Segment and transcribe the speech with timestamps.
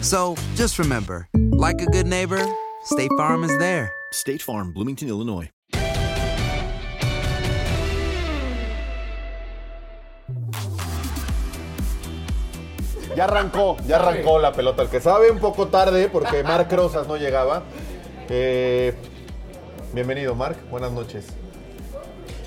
[0.00, 2.40] So just remember, like a good neighbor,
[2.84, 3.92] State Farm is there.
[4.12, 5.50] State Farm, Bloomington, Illinois.
[13.16, 14.82] Ya arrancó, ya arrancó la pelota.
[14.82, 17.64] El que sabe un poco tarde porque Marc Rosas no llegaba.
[18.28, 18.94] Eh,
[19.92, 20.56] bienvenido, Marc.
[20.70, 21.26] Buenas noches.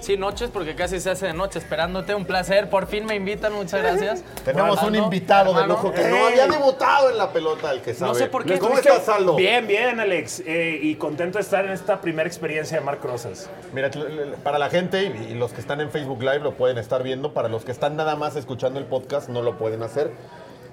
[0.01, 2.15] Sí, noches, porque casi se hace de noche esperándote.
[2.15, 4.23] Un placer, por fin me invitan, muchas gracias.
[4.43, 8.11] Tenemos un invitado de lujo que no había debutado en la pelota, el que sabe.
[8.11, 8.57] No sé por qué.
[8.57, 9.35] ¿Cómo estás, Aldo?
[9.35, 10.41] Bien, bien, Alex.
[10.45, 13.49] Eh, y contento de estar en esta primera experiencia de Marc Rosas.
[13.73, 13.91] Mira,
[14.43, 17.33] para la gente y los que están en Facebook Live lo pueden estar viendo.
[17.33, 20.11] Para los que están nada más escuchando el podcast no lo pueden hacer.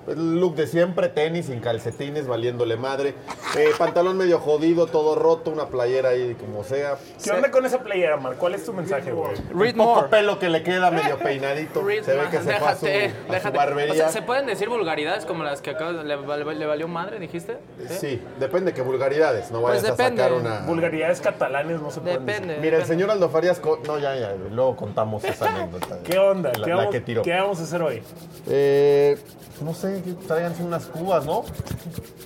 [0.08, 3.14] El look de siempre, tenis sin calcetines, valiéndole madre.
[3.56, 6.96] Eh, pantalón medio jodido, todo roto, una playera ahí como sea.
[7.22, 8.38] ¿Qué onda con esa playera, Marc?
[8.38, 9.32] ¿Cuál es tu mensaje, güey?
[9.52, 10.08] Read Un poco more.
[10.08, 11.82] pelo que le queda medio peinadito.
[11.82, 13.56] Read Se ve que se fue a su, déjate, a su déjate.
[13.56, 13.92] barbería.
[13.92, 17.18] O sea, ¿se pueden decir vulgaridades como las que acabas le, le- le valió madre,
[17.18, 17.58] dijiste?
[17.88, 20.22] Sí, depende que vulgaridades, no vayas Pues depende.
[20.22, 20.60] a sacar una...
[20.66, 22.48] Vulgaridades catalanes no se pueden Depende.
[22.54, 22.62] decir.
[22.64, 23.58] Mira, el señor Aldo Farías...
[23.60, 25.98] co- No, ya, ya, luego contamos esa anécdota.
[26.04, 26.50] ¿Qué onda?
[26.56, 27.22] La, ¿Qué, la vamos, que tiró.
[27.22, 28.02] ¿Qué vamos a hacer hoy?
[28.48, 29.18] Eh,
[29.60, 31.44] no sé, que tráiganse unas cubas, ¿no?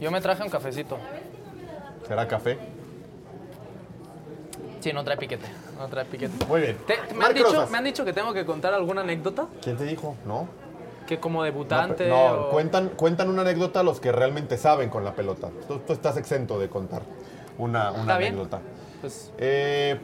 [0.00, 0.98] Yo me traje un cafecito.
[2.06, 2.58] ¿Será café?
[4.80, 5.46] Sí, no trae piquete.
[5.78, 6.44] No trae piquete.
[6.46, 6.76] Muy bien.
[6.86, 7.70] Te- me, han Marc dicho, Rosas.
[7.70, 9.46] me han dicho que tengo que contar alguna anécdota.
[9.62, 10.16] ¿Quién te dijo?
[10.26, 10.48] No.
[11.06, 12.08] Que como debutante.
[12.08, 15.50] No, o- cuentan, cuentan una anécdota los que realmente saben con la pelota.
[15.68, 17.02] Tú, tú estás exento de contar
[17.58, 18.34] una, una Está bien.
[18.34, 18.60] anécdota.
[19.02, 19.98] Pues, Eh,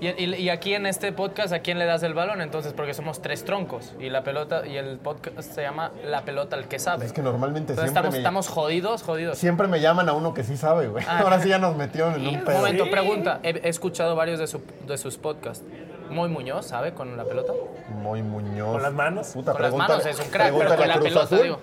[0.00, 2.40] y, y- y aquí en este podcast, ¿a quién le das el balón?
[2.40, 3.92] Entonces, porque somos tres troncos.
[4.00, 7.04] Y la pelota, y el podcast se llama La pelota al que sabe.
[7.04, 9.36] es que normalmente Entonces siempre estamos, me, estamos jodidos, jodidos.
[9.36, 11.04] siempre me llaman a uno que sí sabe, güey.
[11.08, 11.18] Ah.
[11.24, 12.58] Ahora sí ya nos metió en un Un pedo.
[12.58, 13.40] momento, pregunta.
[13.42, 15.64] He, he escuchado varios de, su- de sus podcasts.
[16.08, 16.92] Muy Muñoz, ¿sabe?
[16.94, 17.52] Con la pelota.
[18.00, 18.74] Muy Muñoz.
[18.74, 19.26] ¿Con las manos?
[19.34, 21.58] Puta, Con las manos es un crack, pero con la pelota, Azul.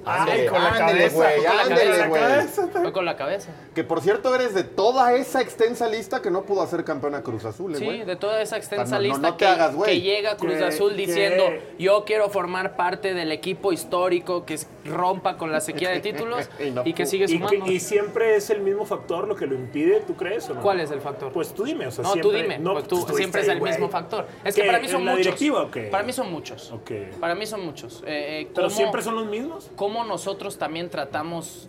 [0.00, 0.10] Digo.
[0.10, 2.82] Ándale, con la ándale, cabeza, güey, con la ándale, cabeza, güey.
[2.82, 3.50] Fue con la cabeza.
[3.74, 7.44] Que por cierto eres de toda esa extensa lista que no pudo hacer campeona Cruz
[7.44, 8.04] Azul, eh, Sí, güey.
[8.04, 9.90] de toda esa extensa No, no, lista no te que, hagas, güey.
[9.92, 11.44] que llega Cruz Azul diciendo
[11.78, 16.70] yo quiero formar parte del equipo histórico que rompa con la sequía de títulos Y
[16.70, 17.64] no y que pu- sigue ¿Y, sumando.
[17.64, 20.60] que- y siempre es el mismo factor lo que lo impide, ¿tú crees o no?
[20.62, 21.32] ¿Cuál es el factor?
[21.32, 22.30] Pues tú dime, o sea, no, siempre...
[22.30, 22.58] tú dime.
[22.58, 23.72] no, pues tú estuviste siempre es ahí, el güey.
[23.72, 24.26] mismo factor.
[24.44, 25.26] Es que ¿Qué, para mí son en la muchos.
[25.26, 25.82] directiva o qué?
[25.82, 26.70] Para mí son muchos.
[26.72, 26.90] Ok.
[27.20, 28.02] Para mí son muchos.
[28.06, 29.70] Eh, eh, ¿Pero ¿cómo- siempre son los mismos?
[29.76, 31.68] cómo nosotros también tratamos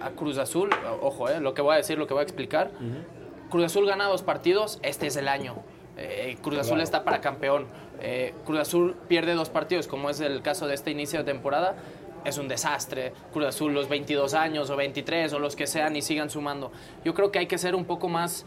[0.00, 0.70] a Cruz Azul,
[1.00, 2.70] ojo, eh, lo que voy a decir, lo que voy a explicar.
[3.50, 5.56] Cruz Azul gana dos partidos, este es el año.
[5.96, 7.66] Eh, Cruz Azul está para campeón.
[8.00, 11.76] Eh, Cruz Azul pierde dos partidos, como es el caso de este inicio de temporada.
[12.24, 13.12] Es un desastre.
[13.32, 16.72] Cruz Azul, los 22 años o 23 o los que sean y sigan sumando.
[17.04, 18.46] Yo creo que hay que ser un poco más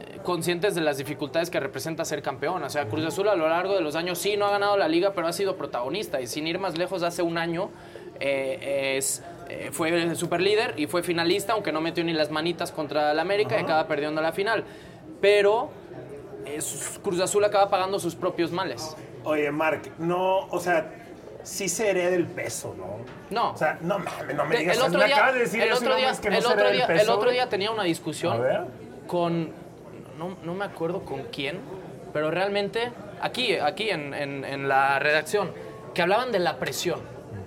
[0.00, 2.62] eh, conscientes de las dificultades que representa ser campeón.
[2.62, 4.88] O sea, Cruz Azul a lo largo de los años sí no ha ganado la
[4.88, 6.20] liga, pero ha sido protagonista.
[6.20, 7.70] Y sin ir más lejos, hace un año
[8.22, 12.70] eh, es eh, fue super líder y fue finalista, aunque no metió ni las manitas
[12.72, 14.64] contra el América y acaba perdiendo la final.
[15.20, 15.70] Pero
[16.46, 16.58] eh,
[17.02, 18.96] Cruz Azul acaba pagando sus propios males.
[19.24, 20.90] Oye, Mark, no, o sea,
[21.42, 22.96] sí se hereda el peso, ¿no?
[23.30, 23.52] No.
[23.52, 25.72] O sea, no mames, no me digas, el otro me día, acabas de decir el
[25.72, 27.02] otro día, mes que no el se otro hereda día, el peso.
[27.02, 27.34] el otro güey.
[27.34, 28.40] día tenía una discusión
[29.06, 29.50] con,
[30.18, 31.58] no, no me acuerdo con quién,
[32.12, 32.90] pero realmente
[33.20, 35.52] aquí, aquí en, en- en la redacción,
[35.94, 37.00] que hablaban de la presión,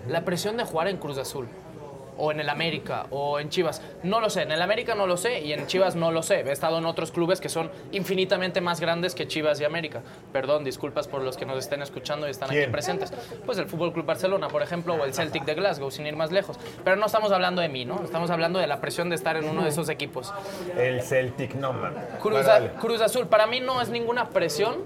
[0.08, 1.48] la presión de jugar en Cruz Azul.
[2.18, 3.82] O en el América, o en Chivas.
[4.04, 6.40] No lo sé, en el América no lo sé y en Chivas no lo sé.
[6.48, 10.02] He estado en otros clubes que son infinitamente más grandes que Chivas y América.
[10.32, 13.12] Perdón, disculpas por los que nos estén escuchando y están aquí presentes.
[13.46, 16.32] Pues el Fútbol Club Barcelona, por ejemplo, o el Celtic de Glasgow, sin ir más
[16.32, 16.58] lejos.
[16.86, 18.02] Pero no estamos hablando de mí, ¿no?
[18.02, 20.34] Estamos hablando de la presión de estar en uno de esos equipos.
[20.78, 21.74] El Celtic, no.
[22.22, 22.70] Cruz, dale.
[22.80, 24.86] Cruz Azul, para mí no es ninguna presión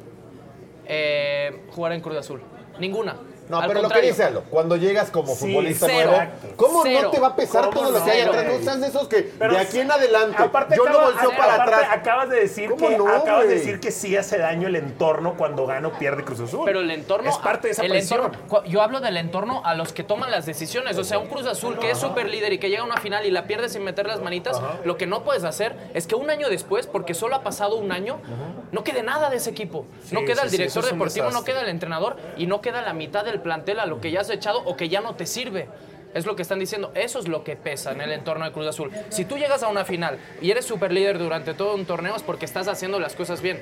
[0.88, 2.42] eh, jugar en Cruz Azul.
[2.80, 3.18] Ninguna.
[3.50, 6.12] No, Al pero lo que dice Aldo, cuando llegas como Sí, futbolista cero.
[6.12, 7.00] nuevo, ¿cómo Cero.
[7.04, 8.46] no te va a pesar ¿Cómo todo lo que hay no, atrás?
[8.54, 11.32] No seas de esos que Pero de aquí en adelante, Aparte, yo no acaba- volteo
[11.32, 11.84] aparte, para atrás.
[11.92, 15.36] Acabas de decir ¿Cómo que no, acabas de decir que sí hace daño el entorno
[15.36, 16.62] cuando gana o pierde Cruz Azul.
[16.66, 17.28] Pero el entorno.
[17.28, 18.22] es parte de esa el presión.
[18.34, 20.98] entorno- yo hablo del entorno a los que toman las decisiones.
[21.00, 23.26] O sea, un Cruz Azul que es súper líder y que llega a una final
[23.26, 26.30] y la pierde sin meter las manitas, lo que no puedes hacer es que un
[26.30, 28.20] año después, porque solo ha pasado un año,
[28.72, 29.88] no quede nada de ese equipo.
[30.12, 33.26] no queda sí, el director deportivo, no queda el entrenador y no queda la mitad
[33.26, 35.68] del plantel a lo que ya has echado o que ya no te sirve.
[36.14, 36.92] Es lo que están diciendo.
[36.96, 38.92] Eso es lo que pesa en el entorno de Cruz Azul.
[39.10, 42.24] Si tú llegas a una final y eres super líder durante todo un torneo es
[42.24, 43.62] porque estás haciendo las cosas bien.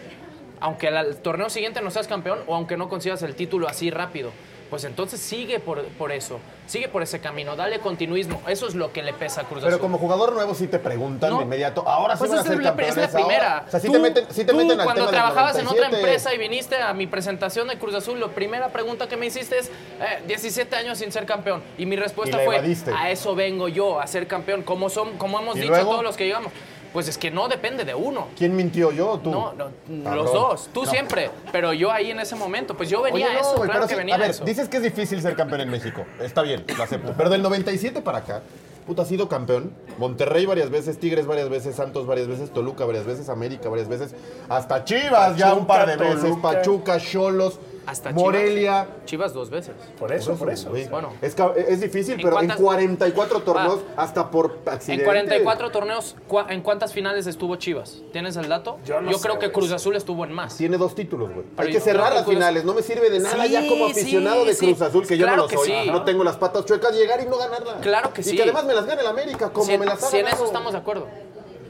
[0.60, 4.32] Aunque al torneo siguiente no seas campeón o aunque no consigas el título así rápido.
[4.70, 6.40] Pues entonces sigue por, por eso.
[6.66, 7.56] Sigue por ese camino.
[7.56, 8.42] Dale continuismo.
[8.48, 9.82] Eso es lo que le pesa a Cruz Pero Azul.
[9.82, 11.38] como jugador nuevo sí te preguntan No.
[11.38, 13.26] de inmediato, ahora sí Pues van a es, ser la, es la campeones, ahora.
[13.28, 13.64] primera.
[13.68, 15.58] O sea, sí Tú- te meten, sí te tú, meten al cuando tema del trabajabas
[15.60, 15.96] en otra 97.
[15.98, 19.58] empresa y viniste a mi presentación de Cruz Azul, la primera pregunta que me hiciste
[19.60, 21.64] es eh, 17 años sin ser campeón.
[21.78, 22.92] Y mi respuesta Y fue, evadiste.
[22.92, 24.64] a eso vengo yo, a ser campeón.
[24.64, 25.92] Como, son, como hemos ¿Y dicho luego?
[25.92, 26.52] todos los que llegamos.
[26.98, 28.26] Pues es que no depende de uno.
[28.36, 29.30] ¿Quién mintió, yo o tú?
[29.30, 29.66] No, no,
[30.04, 30.16] Cabrón.
[30.16, 30.70] los dos.
[30.74, 30.90] Tú No.
[30.90, 31.30] siempre.
[31.52, 33.62] Pero yo ahí en ese momento, pues yo venía Oye, no, eso.
[33.62, 34.44] claro que venía a ver, eso.
[34.44, 36.04] dices que es difícil ser campeón en México.
[36.20, 37.14] Está bien, lo acepto.
[37.16, 38.42] Pero del 97 para acá,
[38.88, 39.74] puta, ha sido campeón.
[40.00, 44.16] Monterrey varias veces, Tigres varias veces, Santos varias veces, Toluca varias veces, América varias veces,
[44.50, 46.42] hasta Chivas ya un par de veces, Toluca.
[46.42, 48.84] Pachuca, Cholos, Hasta Morelia.
[48.84, 49.74] Chivas, Chivas dos veces.
[49.98, 50.70] Por eso, por eso.
[50.90, 51.14] Bueno.
[51.22, 51.36] es,
[51.68, 55.04] es difícil, ¿En pero cuántas- en 44 torneos, hasta por accidente.
[55.04, 58.02] En 44 torneos, ¿cuá- ¿en cuántas finales estuvo Chivas?
[58.12, 58.78] ¿Tienes el dato?
[58.86, 59.52] Yo no sé, creo que.
[59.52, 60.58] Cruz Azul estuvo en más.
[60.58, 61.46] Tiene dos títulos, güey.
[61.58, 62.66] Hay que yo cerrar las finales.
[62.66, 64.82] No me sirve de nada Sí, ya como aficionado sí, de Cruz.
[64.82, 65.68] Azul, que yo no lo soy.
[65.68, 65.90] sí.
[65.90, 67.78] No tengo las patas chuecas, llegar y no ganarla.
[67.80, 68.36] Claro que y sí.
[68.36, 70.24] que además me las gane el América, como si, en- me las ha si en
[70.26, 70.44] ganado.
[70.44, 71.08] eso estamos de acuerdo.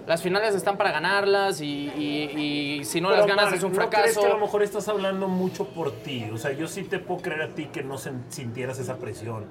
[0.07, 3.63] Las finales están para ganarlas y, y- y si no Pero, las ganas Marc, es
[3.63, 4.19] un ¿no crees fracaso.
[4.21, 6.29] que a lo mejor estás hablando mucho por ti?
[6.33, 9.45] O sea, yo sí te puedo creer a ti que no sintieras esa presión.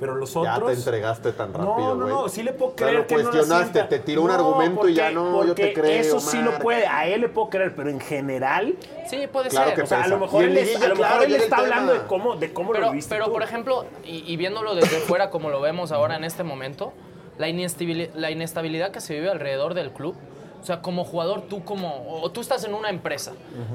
[0.00, 0.72] Pero los Ya otros...
[0.72, 2.08] te entregaste tan No, rápido, no, güey.
[2.14, 3.88] no, sí le puedo O sea, creer lo que no la cuestionaste, sienta.
[3.88, 6.42] te tiró un No, argumento y ya porque- no, yo te porque creo, Eso sí
[6.42, 8.74] lo puede, a él le puedo creer, pero en general,
[9.08, 9.76] Sí, puede Claro ser.
[9.76, 10.14] que o sea, a pesa.
[10.16, 12.72] lo mejor él, es- a lo mejor claro, él está hablando de cómo, de cómo
[12.72, 13.32] pero, lo viste pero tú.
[13.32, 16.92] por ejemplo, y, y viéndolo desde fuera como lo vemos ahora en este momento,
[17.42, 20.14] la inestabilidad, la inestabilidad que se vive alrededor del club.
[20.60, 22.22] O sea, como jugador, tú como.
[22.22, 23.32] O tú estás en una empresa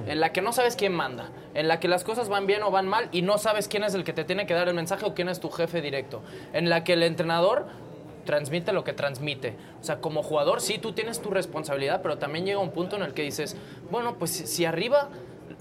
[0.08, 2.72] en la que no sabes quién manda, en la que las cosas van bien o
[2.72, 5.06] van mal y no sabes quién es el que te tiene que dar el mensaje
[5.06, 6.22] o quién es tu jefe directo.
[6.54, 7.66] En la que el entrenador
[8.24, 9.58] transmite lo que transmite.
[9.82, 13.02] O sea, como jugador, sí, tú tienes tu responsabilidad, pero también llega un punto en
[13.02, 13.58] el que dices,
[13.92, 15.10] bueno, pues si, si arriba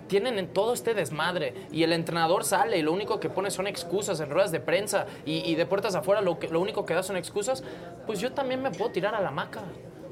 [0.06, 3.66] tienen en todo este desmadre y el entrenador sale y lo único que pone son
[3.66, 6.94] excusas en ruedas de prensa y, y de puertas afuera lo, que, lo único que
[6.94, 7.62] da son excusas,
[8.06, 9.62] pues yo también me puedo tirar a la maca.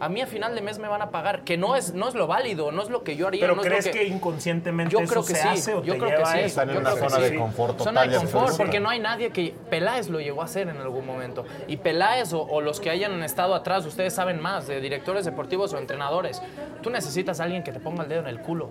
[0.01, 2.15] A mí a final de mes me van a pagar, que no es, no es
[2.15, 3.41] lo válido, no es lo que yo haría.
[3.41, 5.85] Pero no es lo crees que, inconscientemente yo eso creo que se sí, hace o
[5.85, 6.39] yo te creo que lleva sí.
[6.39, 6.41] a?
[6.41, 7.37] Están en Yo una que zona de sí.
[7.37, 10.79] confort Zona de confort, porque no hay nadie que Peláez lo llegó a hacer en
[10.79, 11.45] algún momento.
[11.69, 15.73] Y Peláez o, o los que hayan estado atrás, ustedes saben más, de directores deportivos
[15.73, 16.43] o entrenadores.
[16.83, 18.71] Tú necesitas a alguien que te ponga el dedo en el culo.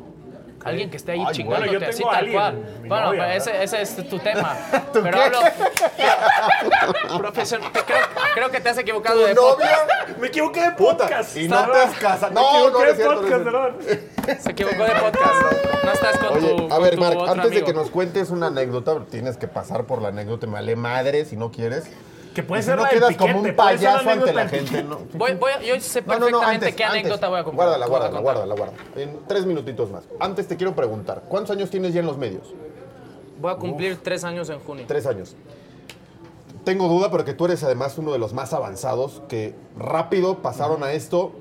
[0.65, 2.87] Alguien que esté ahí Ay, chingándote bueno, yo así tengo tal alguien, cual.
[2.87, 4.55] Bueno, novia, ese, ese es tu tema.
[4.93, 5.23] ¿Tú pero qué?
[5.23, 5.39] hablo.
[7.17, 7.71] Profesional.
[7.71, 7.97] Creo,
[8.33, 9.77] creo que te has equivocado ¿Tu de novia?
[10.19, 11.37] Me equivoqué de Puta, podcast.
[11.37, 12.33] y no te has casado.
[12.33, 13.77] No, no, no es de no podcast, perdón.
[14.39, 15.35] Se equivocó de podcast.
[15.83, 16.73] No estás con Oye, tu.
[16.73, 20.09] a ver, Marc, antes de que nos cuentes una anécdota, tienes que pasar por la
[20.09, 21.85] anécdota, me vale madre si no quieres.
[22.33, 24.11] Que puede ser no la del quedas como un piquete, puede ser la payaso ante
[24.11, 24.83] anécdota la del gente.
[24.83, 24.99] ¿no?
[25.13, 27.55] Voy, voy, yo sé No, no, perfectamente no, qué antes, anécdota voy a contar.
[27.65, 28.23] Guárdala, voy a guárdala, contar.
[28.23, 29.01] guárdala, guárdala.
[29.01, 30.03] En tres minutitos más.
[30.19, 32.53] Antes te quiero preguntar, ¿cuántos años tienes ya en los medios?
[33.39, 34.85] Voy a cumplir tres años en junio.
[34.87, 35.35] Tres años.
[36.63, 40.93] Tengo duda porque tú eres además uno de los más avanzados que rápido pasaron a
[40.93, 41.33] esto,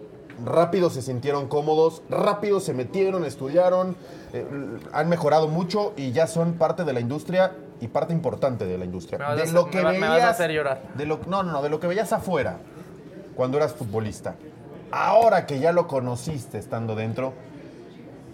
[0.44, 3.96] rápido se sintieron cómodos, rápido se metieron, estudiaron,
[4.32, 4.44] eh,
[4.92, 8.84] han mejorado mucho y ya son parte de la industria y parte importante de la
[8.84, 9.18] industria.
[9.18, 10.82] Me vas a de hacer- lo que me va- me veías, vas a hacer llorar.
[10.94, 12.58] De lo, no, no, no, de lo que veías afuera
[13.34, 14.36] cuando eras futbolista.
[14.90, 17.32] Ahora que ya lo conociste estando dentro,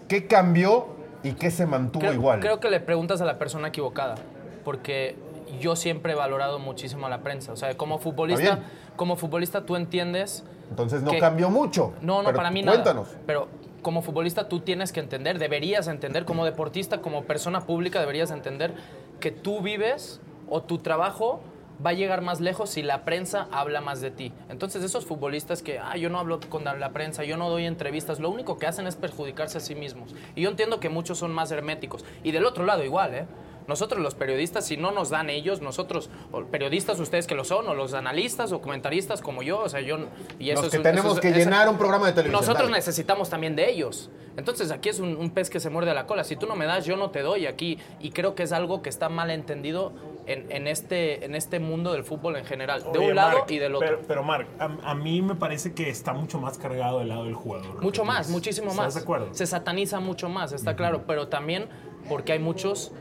[0.09, 0.87] ¿qué cambió
[1.23, 2.41] y qué se mantuvo Creo, igual?
[2.41, 4.17] creo que le preguntas a la persona equivocada,
[4.65, 5.17] porque
[5.61, 7.53] yo siempre he valorado muchísimo a la prensa.
[7.53, 8.59] O sea, como futbolista,
[8.97, 10.45] como futbolista tú entiendes.
[10.71, 11.95] Entonces no que- cambió mucho.
[12.03, 13.07] No, no, para mí cuéntanos.
[13.09, 13.21] nada.
[13.27, 13.49] Pero
[13.81, 18.75] como futbolista tú tienes que entender, deberías entender, como deportista, como persona pública, deberías entender
[19.21, 21.41] que tú vives o tu trabajo
[21.85, 24.33] va a llegar más lejos si la prensa habla más de ti.
[24.49, 28.19] Entonces esos futbolistas que, ah, yo no hablo con la prensa, yo no doy entrevistas,
[28.19, 30.15] lo único que hacen es perjudicarse a sí mismos.
[30.35, 32.05] Y yo entiendo que muchos son más herméticos.
[32.25, 33.27] Y del otro lado igual, ¿eh?
[33.69, 37.69] Nosotros los periodistas, si no nos dan ellos, nosotros, o periodistas ustedes que lo son,
[37.69, 39.99] o los analistas o comentaristas como yo, o sea, yo...
[40.39, 42.13] Y eso Los es que un- tenemos eso es- que esa- llenar un programa de
[42.15, 42.41] televisión.
[42.41, 42.79] nosotros dale.
[42.79, 44.11] necesitamos también de ellos.
[44.37, 46.25] Entonces aquí es un, un pez que se muerde la cola.
[46.25, 47.79] Si tú no me das, yo no te doy aquí.
[48.01, 49.93] Y creo que es algo que está mal entendido
[50.27, 52.85] en, en este, en este mundo del fútbol en general.
[52.93, 53.89] De un lado y del otro.
[53.89, 57.25] Pero, pero Marc, a, a mí me parece que está mucho más cargado del lado
[57.25, 57.83] del jugador.
[57.83, 58.95] mucho más, muchísimo ¿Estás más.
[58.95, 59.29] de acuerdo?
[59.35, 61.03] Se sataniza mucho más, está claro.
[61.07, 61.69] Pero también
[62.09, 62.93] porque hay muchos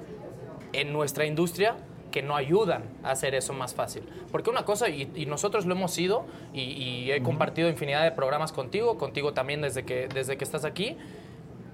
[0.80, 1.76] en nuestra industria
[2.12, 4.04] que no ayudan a hacer eso más fácil.
[4.32, 8.12] Porque una cosa, y, y nosotros lo hemos sido, y, y he compartido infinidad de
[8.12, 10.96] programas contigo, contigo también desde que, desde que estás aquí,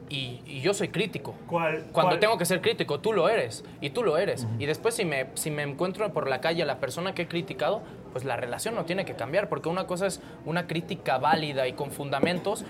[0.10, 1.34] y, y yo soy crítico.
[1.48, 2.20] ¿Cuál- Cuando cuál?
[2.20, 4.48] tengo que ser crítico, tú lo eres, y tú lo eres.
[4.60, 7.28] Y después si me, si me encuentro por la calle a la persona que he
[7.28, 7.82] criticado,
[8.12, 11.74] pues la relación no tiene que cambiar, porque una cosa es una crítica válida y
[11.74, 12.66] con fundamentos.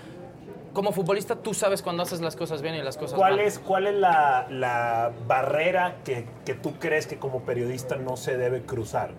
[0.74, 3.46] Como futbolista tú sabes cuando haces las cosas bien y las cosas ¿Cuál mal.
[3.46, 8.36] es, cuál es la, la barrera que, que tú crees que como periodista no se
[8.36, 9.12] debe cruzar?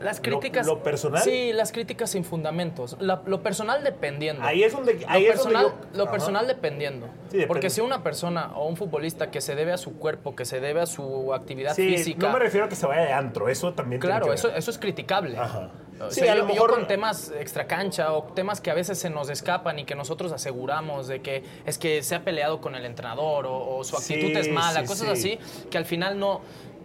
[0.00, 0.66] Las Lo- críticas.
[0.66, 1.22] lo personal?
[1.22, 2.96] Sí, las críticas sin fundamentos.
[3.00, 4.42] La- lo personal dependiendo.
[4.44, 6.12] Ahí es donde- Lo ahí es donde personal, yo- Lo Ajá.
[6.12, 7.08] personal dependiendo.
[7.30, 7.44] Sí.
[7.46, 10.60] Porque si una persona o un futbolista que se debe a su cuerpo, que se
[10.60, 12.26] debe a su actividad Sí, física.
[12.26, 14.78] no me refiero a que se vaya de antro, eso también Claro, eso, eso es
[14.78, 15.36] criticable.
[15.38, 15.70] Ajá.
[16.00, 19.10] O Sí, a lo yo mejor- con temas extracancha o temas que a veces se
[19.10, 22.84] nos escapan y que nosotros aseguramos de que es que se ha peleado con el
[22.84, 25.38] entrenador o, o su actitud Sí, es mala, sí, cosas sí.
[25.38, 26.40] así, que al final no...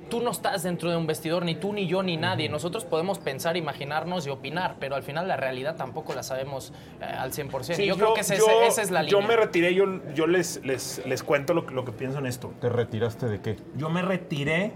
[0.10, 2.50] Tú no estás dentro de un vestidor, ni tú, ni yo, ni nadie.
[2.50, 7.06] Nosotros podemos pensar, imaginarnos y opinar, pero al final la realidad tampoco la sabemos eh,
[7.06, 7.76] al 100%.
[7.76, 9.22] Sí, yo, creo que ese- yo- esa es la línea.
[9.22, 9.86] Yo me retiré, yo,
[10.16, 12.54] yo les, les, les cuento lo, que- lo que pienso en esto.
[12.60, 13.58] ¿Te retiraste de qué?
[13.76, 14.72] Yo me retiré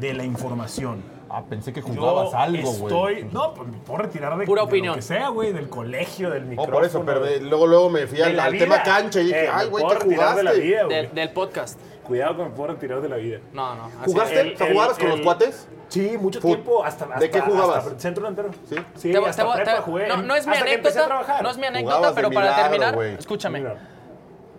[0.00, 1.02] de la información.
[1.30, 2.82] Ah, pensé que Yo jugabas algo, güey.
[3.18, 4.92] estoy, No, pues me puedo retirar de, Pura de opinión.
[4.92, 6.74] lo que sea, güey, del colegio, del No, micrófono.
[6.76, 9.86] por eso, pero luego, luego me fui al, tema cancha y dije, Eh, ay, güey,
[9.86, 10.60] ¿qué retirar de la jugaste?
[10.66, 10.96] vida, güey.
[10.96, 11.78] Del, del podcast.
[12.04, 13.38] Cuidado que me puedo retirar de la vida.
[13.52, 13.84] No, no.
[13.84, 14.40] así ¿Jugaste?
[14.40, 15.68] El- ¿O sea, el- jugabas con el- los cuates?
[15.88, 16.82] Sí, mucho Fut- tiempo.
[16.84, 17.86] Hasta, hasta, ¿De qué jugabas?
[17.86, 18.50] hasta centro delantero.
[18.68, 18.76] Sí.
[18.96, 20.06] Sí, Te hasta te prepa te- jugué.
[20.08, 23.64] no, no es mi hasta anécdota, no es mi anécdota, pero para terminar, escúchame.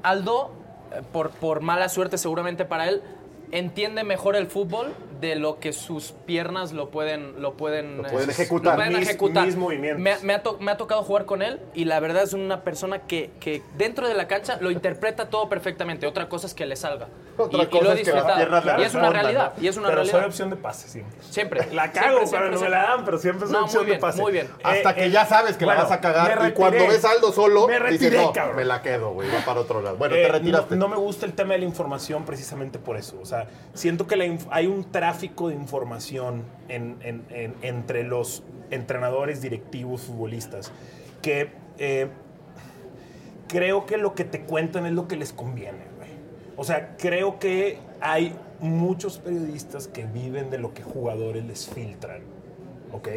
[0.03, 0.51] Aldo,
[0.91, 3.01] eh, por, por mala suerte seguramente para él,
[3.51, 8.29] entiende mejor el fútbol de lo que sus piernas lo pueden lo pueden, Lo pueden
[8.29, 8.73] eh, ejecutar.
[8.73, 9.45] lo pueden Mis- ejecutar.
[9.45, 10.01] mis movimientos.
[10.01, 12.63] Me, me ha to- me ha tocado jugar con él y la verdad es una
[12.63, 16.07] persona que, que dentro de la cancha lo interpreta todo perfectamente.
[16.07, 17.07] Otra cosa es que le salga.
[17.37, 19.53] Otra y, y cosa lo he es que las piernas le y es una realidad.
[19.57, 19.63] ¿no?
[19.63, 20.19] Y es una pero realidad.
[20.19, 21.17] soy opción de pase siempre.
[21.21, 21.67] Siempre.
[21.73, 23.85] La cago Siempre, cuando siempre, no me la dan, pero siempre soy No, opción muy
[23.87, 24.21] bien, de pase.
[24.21, 24.47] muy bien.
[24.63, 26.41] Hasta Eh, que eh, ya sabes que bueno, la vas a cagar.
[26.41, 26.93] me Y cuando retiré.
[26.95, 28.55] ves Aldo solo, Me dices, retiré, no, cabrón.
[28.57, 29.97] me la quedo, güey, va para otro lado.
[29.97, 30.75] Bueno, Eh, te retiraste.
[30.75, 33.17] no me gusta el tema de la información precisamente por eso.
[33.21, 39.41] O sea, siento que hay un tráfico de información en- en- en- entre los entrenadores,
[39.41, 40.71] directivos, futbolistas,
[41.23, 41.49] que
[41.79, 42.09] eh,
[43.47, 45.89] creo que lo que te cuentan es lo que les conviene.
[46.57, 52.21] O sea, creo que hay muchos periodistas que viven de lo que jugadores les filtran,
[52.91, 53.07] ¿ok?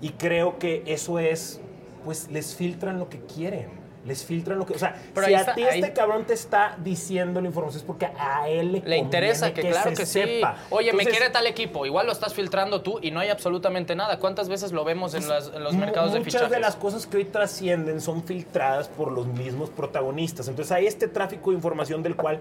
[0.00, 1.60] Y creo que eso es,
[2.04, 3.70] pues les filtran lo que quieren.
[4.06, 4.72] Les filtran lo que.
[4.72, 7.80] O sea, Pero si a está- ti ahí- este cabrón te está diciendo la información
[7.80, 10.12] es porque a él le, Le interesa que, claro se que sí.
[10.22, 10.56] sepa.
[10.70, 11.84] Oye, me quiere tal equipo.
[11.84, 14.18] Igual lo estás filtrando tú y no hay absolutamente nada.
[14.18, 16.50] ¿Cuántas veces lo vemos en, las- en los mercados de Muchas fichajes?
[16.50, 20.48] de las cosas que hoy trascienden son filtradas por los mismos protagonistas.
[20.48, 22.40] Entonces hay este tráfico de información del cual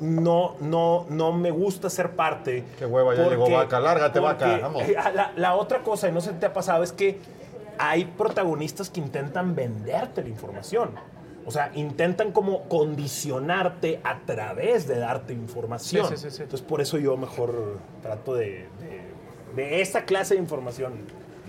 [0.00, 2.64] no, no, no me gusta ser parte.
[2.78, 3.80] Qué hueva, ya llegó Vaca.
[3.80, 4.82] Lárgate, Vaca, porque, vamos.
[5.14, 7.18] La, la otra cosa, y no sé si te ha pasado, es que
[7.88, 10.90] hay protagonistas que intentan venderte la información.
[11.46, 16.06] O sea, intentan como condicionarte a través de darte información.
[16.08, 16.42] Sí, sí, sí, sí.
[16.42, 19.02] Entonces, por eso yo mejor trato de, de,
[19.56, 20.92] de esa clase de información.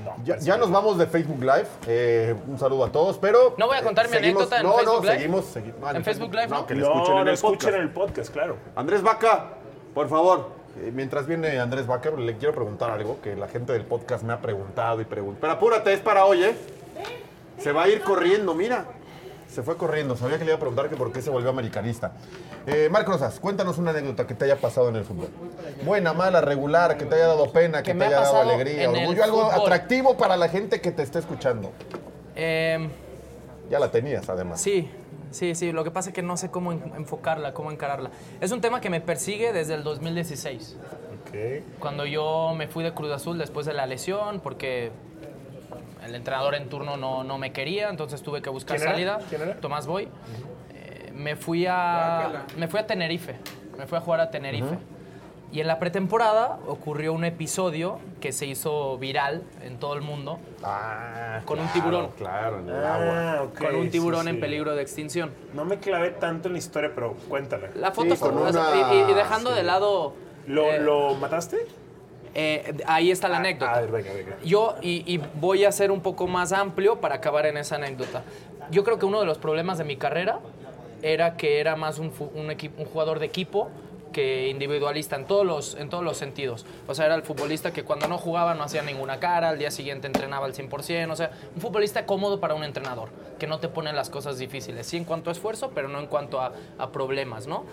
[0.04, 1.68] No, Ya, pues, ya nos vamos de Facebook Live.
[1.88, 3.54] Eh, un saludo a todos, pero.
[3.58, 5.14] No voy a contar mi seguimos- anécdota en no, Facebook no, Live.
[5.18, 5.56] seguimos.
[5.56, 6.66] segui- no, ¿En Facebook Live, no?
[6.66, 7.76] que le No, escuchen en lo el escuchen podcast.
[7.76, 8.56] en el podcast, claro.
[8.76, 9.50] Andrés Vaca,
[9.94, 10.61] por favor.
[10.78, 14.34] Eh, mientras viene Andrés Vaca, le quiero preguntar algo que la gente del podcast me
[14.34, 15.42] ha preguntado y preguntado.
[15.42, 16.56] Pero apúrate, es para hoy, ¿eh?
[17.58, 18.86] Se va a ir corriendo, mira.
[19.48, 20.16] Se fue corriendo.
[20.16, 22.14] Sabía que le iba a preguntar que por qué se volvió americanista.
[22.66, 25.28] Eh, Rosas, cuéntanos una anécdota que te haya pasado en el fútbol.
[25.84, 29.24] Buena, mala, regular, que te haya dado pena, que, Que te haya dado alegría, orgullo,
[29.24, 29.62] algo fútbol.
[29.62, 31.72] atractivo para la gente que te esté escuchando.
[32.36, 32.90] Em,
[33.70, 34.62] Ya la tenías, además.
[34.62, 34.90] Sí,
[35.32, 35.72] sí, sí.
[35.72, 38.12] Lo que pasa es que no sé cómo en- enfocarla, cómo encararla.
[38.40, 40.78] Es un tema que me persigue desde el 2016.
[41.22, 41.64] Ok.
[41.80, 44.92] Cuando yo me fui de Cruz Azul después de la lesión, porque
[46.06, 48.92] el entrenador en turno no, no me quería, entonces tuve que buscar ¿Quién era?
[48.94, 49.20] salida.
[49.30, 49.56] ¿Quién era?
[49.60, 50.08] Tomás Boy.
[50.74, 53.36] Eh, me, fui a, me fui a Tenerife.
[53.78, 54.78] Me fui a jugar a Tenerife.
[55.52, 60.40] Y en la pretemporada ocurrió un episodio que se hizo viral en todo el mundo
[60.64, 62.10] Ah, con un tiburón.
[62.18, 62.96] Claro, en el Ah,
[63.34, 63.44] agua.
[63.44, 64.30] ok, con un sí, tiburón sí.
[64.30, 65.32] en peligro de extinción.
[65.54, 67.70] No me clavé tanto en la historia, pero cuéntala.
[67.76, 69.58] La foto con o sea, una- y, y dejando sí.
[69.58, 70.14] de lado.
[70.48, 71.58] ¿Lo, eh, ¿Lo mataste?
[72.34, 73.74] eh, ahí está la Ah, anécdota.
[73.74, 74.38] a ver, venga, venga.
[74.46, 78.24] Yo, y, y voy a ser un poco más amplio para acabar en esa anécdota.
[78.72, 80.40] Yo creo que uno de los problemas de mi carrera
[81.02, 83.70] era que era más un jugador de equipo
[84.12, 86.66] que individualista en todos, los, en todos los sentidos.
[86.88, 89.72] O sea, era el futbolista que cuando no jugaba no hacía ninguna cara, al día
[89.72, 91.12] siguiente entrenaba al 100%.
[91.12, 94.88] O sea, un futbolista cómodo para un entrenador, que no te pone las cosas difíciles.
[94.88, 96.52] Sí en cuanto a esfuerzo, pero no en cuanto a,
[96.92, 97.64] problemas, ¿no?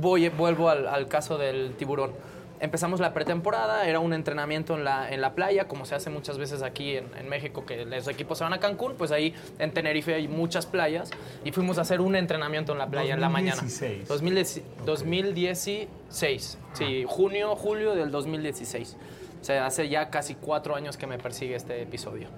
[0.00, 2.12] Voy, vuelvo al caso del tiburón.
[2.60, 6.38] Empezamos la pretemporada, era un entrenamiento en la, en la playa, como se hace muchas
[6.38, 9.72] veces aquí en, en México, que los equipos se van a Cancún, pues ahí en
[9.72, 11.10] Tenerife hay muchas playas
[11.44, 13.62] y fuimos a hacer un entrenamiento en la playa en la mañana.
[13.62, 14.08] 2016.
[14.08, 18.96] 2010 2016, sí, junio, julio del 2016.
[19.40, 22.28] O sea, hace ya casi cuatro años que me persigue este episodio.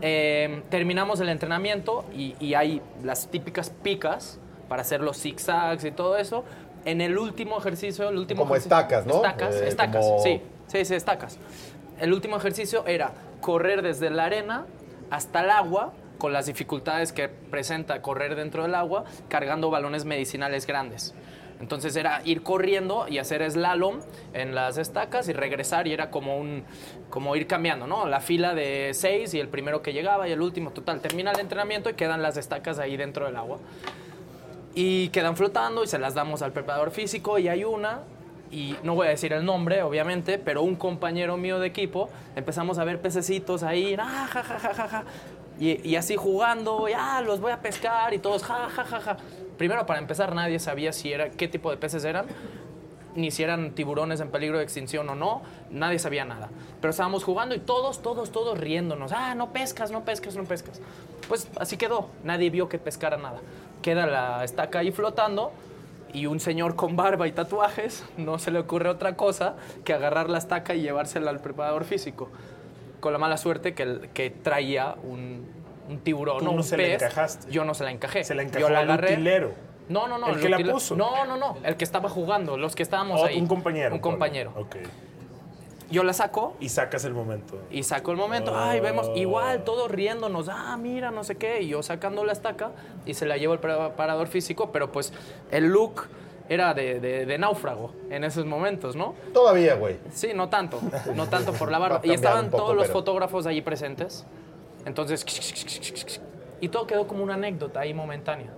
[0.00, 4.38] Eh, terminamos el entrenamiento y, y hay las típicas picas
[4.68, 6.44] para hacer los zigzags y todo eso.
[6.84, 9.16] En el último ejercicio, el último Como ejercicio- estacas, ¿no?
[9.16, 11.38] Estacas, Eh, estacas, como- sí, sí, sí, estacas.
[12.00, 14.66] El último ejercicio era correr desde la arena
[15.10, 20.66] hasta el agua, con las dificultades que presenta correr dentro del agua, cargando balones medicinales
[20.66, 21.14] grandes.
[21.60, 23.98] Entonces era ir corriendo y hacer slalom
[24.32, 26.62] en las estacas y regresar y era como un
[27.10, 28.06] como ir cambiando, ¿no?
[28.06, 31.40] La fila de seis y el primero que llegaba y el último, total, termina el
[31.40, 33.58] entrenamiento y quedan las estacas ahí dentro del agua
[34.74, 38.00] y quedan flotando y se las damos al preparador físico y hay una
[38.50, 42.78] y no voy a decir el nombre obviamente pero un compañero mío de equipo empezamos
[42.78, 45.04] a ver pececitos ahí ah, ja, ja, ja, ja.
[45.60, 49.16] Y, y así jugando ya los voy a pescar y todos ja, ja, ja, ja.
[49.56, 52.26] primero para empezar nadie sabía si era qué tipo de peces eran
[53.18, 56.48] ni si eran tiburones en peligro de extinción o no, nadie sabía nada.
[56.80, 59.12] Pero estábamos jugando y todos, todos, todos riéndonos.
[59.12, 60.80] Ah, no pescas, no pescas, no pescas.
[61.26, 62.10] Pues así quedó.
[62.22, 63.40] Nadie vio que pescara nada.
[63.82, 65.52] Queda la estaca ahí flotando
[66.12, 70.28] y un señor con barba y tatuajes no se le ocurre otra cosa que agarrar
[70.30, 72.28] la estaca y llevársela al preparador físico.
[73.00, 75.46] Con la mala suerte que, que traía un,
[75.88, 77.02] un tiburón Tú no un se la pez.
[77.02, 77.50] encajaste.
[77.52, 78.24] Yo no se la encajé.
[78.24, 79.12] Se la Yo encajó la agarré.
[79.14, 79.52] utilero.
[79.88, 80.28] No, no, no.
[80.28, 80.96] El que la puso.
[80.96, 81.56] No, no, no.
[81.62, 83.38] El que estaba jugando, los que estábamos O- ahí.
[83.40, 83.94] un compañero.
[83.94, 84.52] Un compañero.
[84.56, 84.76] Ok.
[85.90, 87.58] Yo la saco Y sacas el momento.
[87.70, 88.52] y saco el momento.
[88.54, 90.48] Ay, vemos igual, todos riéndonos.
[90.50, 91.62] Ah, mira, no sé qué.
[91.62, 92.72] Y yo sacando la estaca
[93.06, 94.70] y se la llevo al preparador físico.
[94.70, 95.12] Pero pues
[95.50, 96.02] el look
[96.50, 99.14] era de, de- de náufrago en esos momentos, ¿no?
[99.32, 99.96] Todavía, güey.
[100.12, 100.78] Sí, no tanto.
[101.14, 102.00] No tanto por la barba.
[102.02, 104.26] Y estaban poco, todos los pero- fotógrafos allí presentes.
[104.84, 105.24] Entonces,
[106.60, 108.50] y todo quedó como una anécdota ahí momentánea.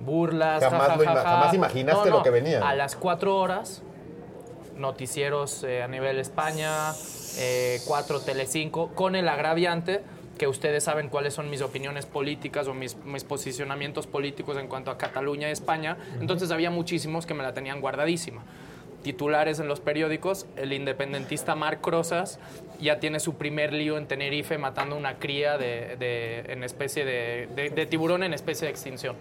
[0.00, 1.30] Burlas, Jamás ja, ja, lo ima- ja, ja.
[1.30, 2.66] jamás imaginaste lo que venía.
[2.68, 3.82] A las cuatro horas,
[4.76, 6.92] noticieros eh, a nivel España,
[7.38, 10.00] eh, 4 Telecinco, con el agraviante
[10.38, 14.90] que ustedes saben cuáles son mis opiniones políticas o mis, mis posicionamientos políticos en cuanto
[14.90, 15.96] a Cataluña y España.
[16.20, 18.42] Entonces había muchísimos que me la tenían guardadísima.
[19.04, 22.38] Titulares en los periódicos, el independentista Marc Rosas
[22.80, 27.46] ya tiene su primer lío en Tenerife matando una cría de, de- en especie de,
[27.54, 29.14] de- de tiburón en especie de extinción.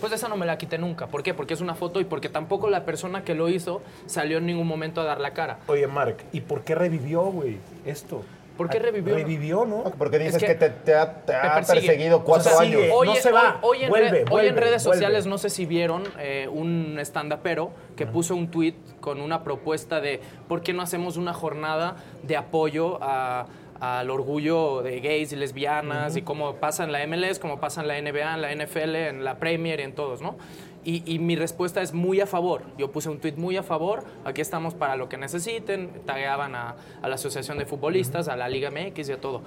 [0.00, 1.06] Pues esa no me la quité nunca.
[1.08, 1.34] ¿Por qué?
[1.34, 4.66] Porque es una foto y porque tampoco la persona que lo hizo salió en ningún
[4.66, 5.58] momento a dar la cara.
[5.66, 8.22] Oye, Mark, ¿y por qué revivió, güey, esto?
[8.56, 9.14] ¿Por qué Ah, revivió?
[9.14, 9.84] Revivió, ¿no?
[9.96, 11.32] Porque dices Es que, que te, te ha, te
[11.64, 12.82] perseguido cuatro O sea, años.
[12.92, 14.96] Hoy, no se va, hoy- hoy en, vuelve, re- hoy en vuelve, redes vuelve.
[14.98, 20.00] sociales, no sé si vieron eh, un stand-upero que puso un tweet con una propuesta
[20.00, 23.46] de por qué no hacemos una jornada de apoyo a-
[23.80, 27.88] al orgullo de gays y lesbianas y como pasa en la MLS, como pasa en
[27.88, 30.36] la NBA, en la NFL, en la Premier y en todos, ¿no?
[30.84, 32.62] Y, y mi respuesta es muy a favor.
[32.78, 34.04] Yo puse un tweet muy a favor.
[34.24, 35.90] Aquí estamos para lo que necesiten.
[36.06, 39.42] Tagueaban a, a la Asociación de Futbolistas, a la Liga MX y a todo.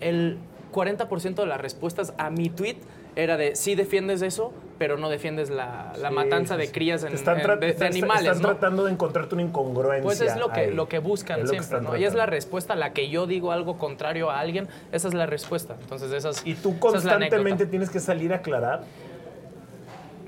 [0.00, 0.38] El
[0.72, 2.76] 40% de las respuestas a mi tweet
[3.16, 7.12] era de sí defiendes eso, pero no defiendes la, la Sí, matanza de crías en,
[7.14, 8.48] están en- de, animales, están ¿no?
[8.48, 10.02] tratando de encontrarte una incongruencia.
[10.02, 10.70] Pues es lo que, ahí.
[10.74, 11.96] lo que buscan lo siempre, ¿no?
[11.96, 12.30] Y es la tratando.
[12.30, 15.76] respuesta a la que yo digo algo contrario a alguien, esa es la respuesta.
[15.80, 18.82] Entonces, esas, Y tú esa es la constantemente tienes que salir a aclarar.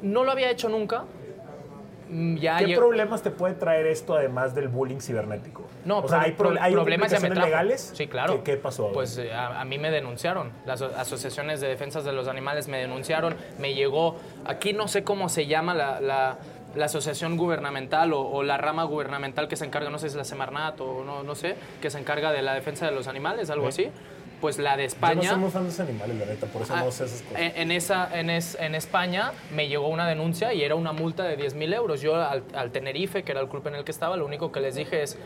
[0.02, 1.04] No lo había hecho nunca.
[2.08, 5.64] Mm, Ya ¿Qué problemas te puede traer esto además del bullying cibernético?
[5.84, 7.92] No, o sea, hay, pro- hay problemas ya me legales.
[7.94, 8.36] Sí, claro.
[8.44, 8.92] ¿Qué, qué pasó?
[8.92, 10.50] Pues eh, a, a mí me denunciaron.
[10.64, 13.34] Las aso- asociaciones de defensas de los animales me denunciaron.
[13.58, 14.16] Me llegó.
[14.44, 16.38] Aquí no sé cómo se llama la, la-
[16.74, 20.16] la asociación gubernamental o, o la rama gubernamental que se encarga, no sé si es
[20.16, 23.48] la Semarnat o no, no sé, que se encarga de la defensa de los animales,
[23.48, 23.88] algo así.
[24.40, 25.22] Pues la de Yo España.
[25.22, 27.22] no soy muy fan de los animales, la neta, por eso Ah, no sé esas
[27.22, 27.40] cosas.
[27.40, 31.24] En, en esa, en, es- en España me llegó una denuncia y era una multa
[31.24, 32.00] de 10 mil euros.
[32.02, 34.60] Yo al, al Tenerife, que era el club en el que estaba, lo único que
[34.60, 35.18] les dije es,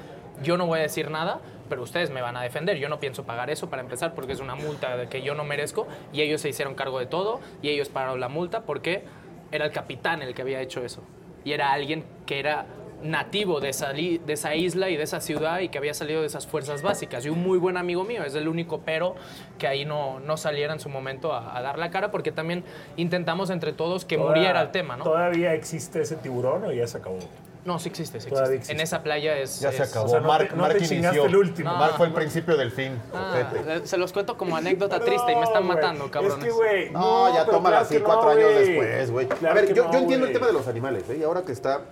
[0.42, 2.77] yo no voy a decir nada, pero ustedes me van a defender.
[2.79, 5.87] Yo no pienso pagar eso para empezar porque es una multa que yo no merezco
[6.12, 9.05] y ellos se hicieron cargo de todo y ellos pagaron la multa porque
[9.53, 11.03] era el capitán el que había hecho eso.
[11.44, 12.66] Y era alguien que era
[13.02, 16.26] nativo de esa, de esa isla y de esa ciudad y que había salido de
[16.26, 17.24] esas fuerzas básicas.
[17.24, 19.14] Y un muy buen amigo mío, es el único pero
[19.58, 22.64] que ahí no, no saliera en su momento a, a dar la cara porque también
[22.96, 25.04] intentamos entre todos que Toda- muriera el tema, ¿no?
[25.04, 27.18] ¿Todavía existe ese tiburón o ya se acabó?
[27.62, 28.54] No, sí existe, sí existe.
[28.54, 28.72] existe.
[28.72, 29.60] En esa playa es...
[29.60, 30.06] Ya se acabó.
[30.06, 31.24] o sea, no Mark, te- no Mark te chingaste inició.
[31.26, 31.70] el último.
[31.74, 31.96] Mark No.
[31.98, 32.98] fue el principio del fin.
[33.14, 33.50] Ah,
[33.84, 36.38] se los cuento como anécdota triste y me están matando, cabrones.
[36.38, 36.90] Es que, güey.
[36.90, 39.26] No, ya tómala claro así cuatro no, años después, güey.
[39.28, 41.18] Claro a ver, yo, no, yo entiendo el tema de los animales, ¿eh?
[41.20, 41.82] Y ahora que está...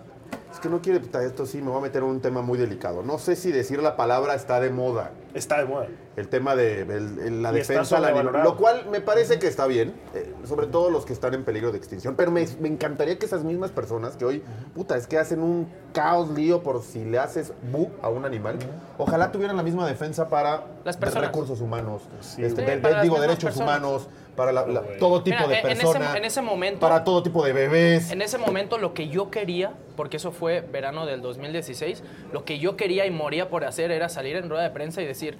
[0.58, 0.98] Es que no quiere...
[0.98, 3.04] puta, Esto sí, me voy a meter en un tema muy delicado.
[3.04, 5.12] No sé si decir la palabra está de moda.
[5.32, 5.86] Está de moda.
[6.16, 8.42] El tema de el- el- la Y defensa al animal.
[8.42, 11.70] Lo cual me parece que está bien, eh, sobre todo los que están en peligro
[11.70, 12.16] de extinción.
[12.16, 14.42] Pero me, me encantaría que esas mismas personas que hoy,
[14.74, 18.58] puta, es que hacen un caos lío por si le haces bu a un animal,
[18.98, 21.28] ojalá tuvieran la misma defensa para Las personas.
[21.28, 23.78] recursos humanos, Sí, este, de- para digo, derechos personas.
[23.78, 27.02] humanos, para la- la- todo tipo Mira, de en- en personas, en ese momento- para
[27.04, 28.10] todo tipo de bebés.
[28.12, 32.60] En ese momento lo que yo quería, porque eso fue verano del 2016, lo que
[32.60, 35.36] yo quería y moría por hacer era salir en rueda de prensa y decir,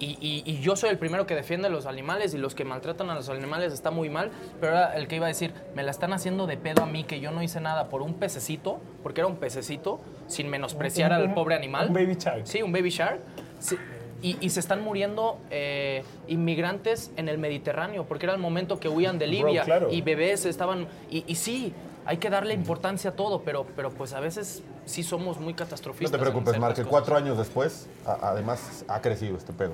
[0.00, 2.64] y, y- y yo soy el primero que defiende a los animales y los que
[2.64, 5.84] maltratan a los animales está muy mal, pero era el que iba a decir, me
[5.84, 8.80] la están haciendo de pedo a mí que yo no hice nada por un pececito,
[9.04, 11.86] porque era un pececito, sin menospreciar Un- al pobre animal.
[11.88, 12.44] un baby shark.
[12.44, 13.20] Sí, un baby shark.
[13.60, 13.76] Sí,
[14.24, 18.88] y, y se están muriendo eh, inmigrantes en el Mediterráneo, porque era el momento que
[18.88, 19.88] huían de Bro, Libia claro.
[19.92, 20.88] y bebés estaban...
[21.10, 21.74] Y, y sí,
[22.06, 25.58] hay que darle importancia a todo, pero, pero pues a veces sí somos muy No
[25.58, 26.10] catastrofistas.
[26.10, 26.90] te en preocupes, ciertas Mark, que cosas.
[26.90, 29.72] cuatro años después, a- además, ha crecido este pedo.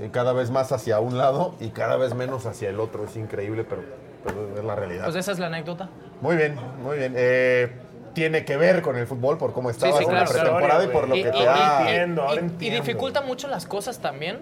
[0.00, 3.04] Eh, cada vez más hacia un lado y cada vez menos hacia el otro.
[3.04, 3.82] Es increíble, pero,
[4.24, 5.04] pero es la realidad.
[5.04, 5.88] Pues esa es la anécdota.
[6.20, 7.12] Muy bien, muy bien.
[7.16, 7.70] Eh,
[8.14, 10.44] tiene que ver con el fútbol, por cómo estaba sí, con claro, la claro.
[10.50, 11.80] pretemporada y por lo Y- que y- te y-.
[11.88, 14.38] Entiendo, ahora y- y dificulta mucho las cosas también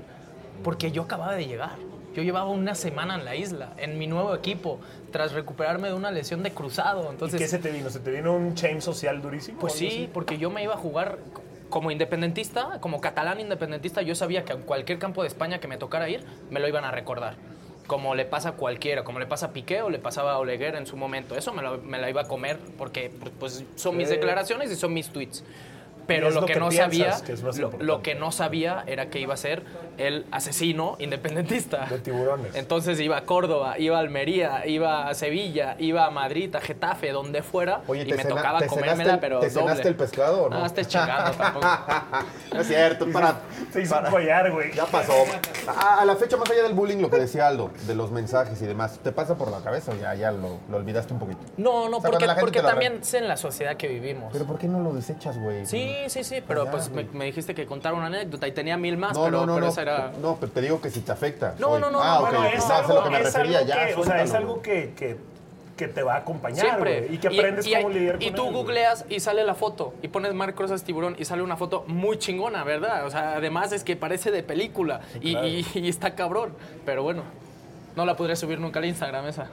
[0.63, 1.71] porque yo acababa de llegar.
[2.15, 4.79] Yo llevaba una semana en la isla, en mi nuevo equipo,
[5.11, 7.05] tras recuperarme de una lesión de cruzado.
[7.05, 7.89] ¿Y Entonces, qué se te vino?
[7.89, 9.59] ¿Se te vino un chain social durísimo?
[9.59, 10.11] Pues sí, así?
[10.13, 11.19] porque yo me iba a jugar
[11.71, 15.79] como independentista, como catalán independentista, yo sabía que en cualquier campo de España que me
[15.79, 17.37] tocara ir, me lo iban a recordar.
[17.87, 20.77] Como le pasa a cualquiera, como le pasa a Piqué o le pasaba a Oleguer
[20.77, 21.35] en su momento.
[21.37, 24.93] Eso me, lo- me la iba a comer porque pues, son mis declaraciones y son
[24.95, 25.43] mis tweets.
[26.07, 27.37] Pero lo, lo que, que no sabía, que
[27.81, 29.63] lo, que no sabía era que iba a ser
[29.99, 31.87] el asesino independentista.
[31.87, 32.55] De tiburones.
[32.55, 37.13] Entonces iba a Córdoba, iba a Almería, iba a Sevilla, iba a Madrid, a Getafe,
[37.13, 39.89] donde fuera, Oye, y ¿te me cena- tocaba comérmela, el- pero te cenaste doble.
[39.91, 40.59] el pescado o no?
[40.61, 41.67] No, estés chingando tampoco.
[42.53, 43.41] No es cierto, para...
[43.73, 44.73] Se hizo para- un collar, güey.
[44.75, 45.13] Ya pasó.
[45.67, 48.61] A, a la fecha, más allá del bullying, lo que decía Aldo, de los mensajes
[48.61, 51.41] y demás, ¿te pasa por la cabeza o ya, ya lo, lo olvidaste un poquito?
[51.57, 54.31] No, no, O sea, porque, porque también sé en la sociedad que vivimos.
[54.33, 55.65] Pero ¿por qué no lo desechas, güey?
[55.67, 58.97] Sí, sí, sí, pero Ya, pues me, dijiste que contara una anécdota y tenía mil
[58.97, 60.13] más, No, pero, no, no, pero esa era...
[60.21, 61.55] no, pero te digo que si te afecta.
[61.59, 63.87] No, no, no, Ah, Bueno, pues es algo, lo que me es refería, algo ya,
[63.87, 65.17] que, o sea, es algo que, que,
[65.77, 67.07] que te va a acompañar, Siempre.
[67.11, 69.95] Y que aprendes y, cómo lidiar con Y tú él, googleas y sale la foto
[70.03, 73.07] y pones Marc Rosas Tiburón y sale una foto muy chingona, ¿verdad?
[73.07, 75.47] O sea, además es que parece de película y, claro.
[75.49, 76.55] y- y está cabrón.
[76.85, 77.23] Pero bueno,
[77.97, 79.47] no la podré subir nunca al Instagram esa.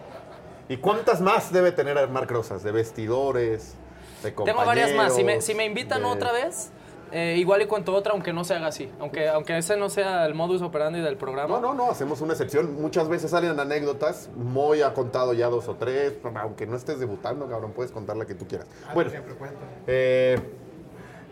[0.68, 2.62] ¿Y cuántas más debe tener Marc Rosas?
[2.64, 3.76] ¿De vestidores?
[4.24, 5.14] ¿De Tengo varias más.
[5.14, 6.72] Si me, compañeros, si me invitan de- otra vez,
[7.12, 8.92] eh, igual y cuento otra, aunque no se haga así.
[9.00, 11.56] Aunque, aunque ese no sea el modus operandi del programa.
[11.56, 12.80] No, no, no, hacemos una excepción.
[12.82, 14.30] Muchas veces salen anécdotas.
[14.36, 16.14] Moy ha contado ya dos o tres.
[16.36, 18.68] Aunque no estés debutando, cabrón, puedes contar la que tú quieras.
[18.94, 19.12] bueno,
[19.88, 20.38] eh,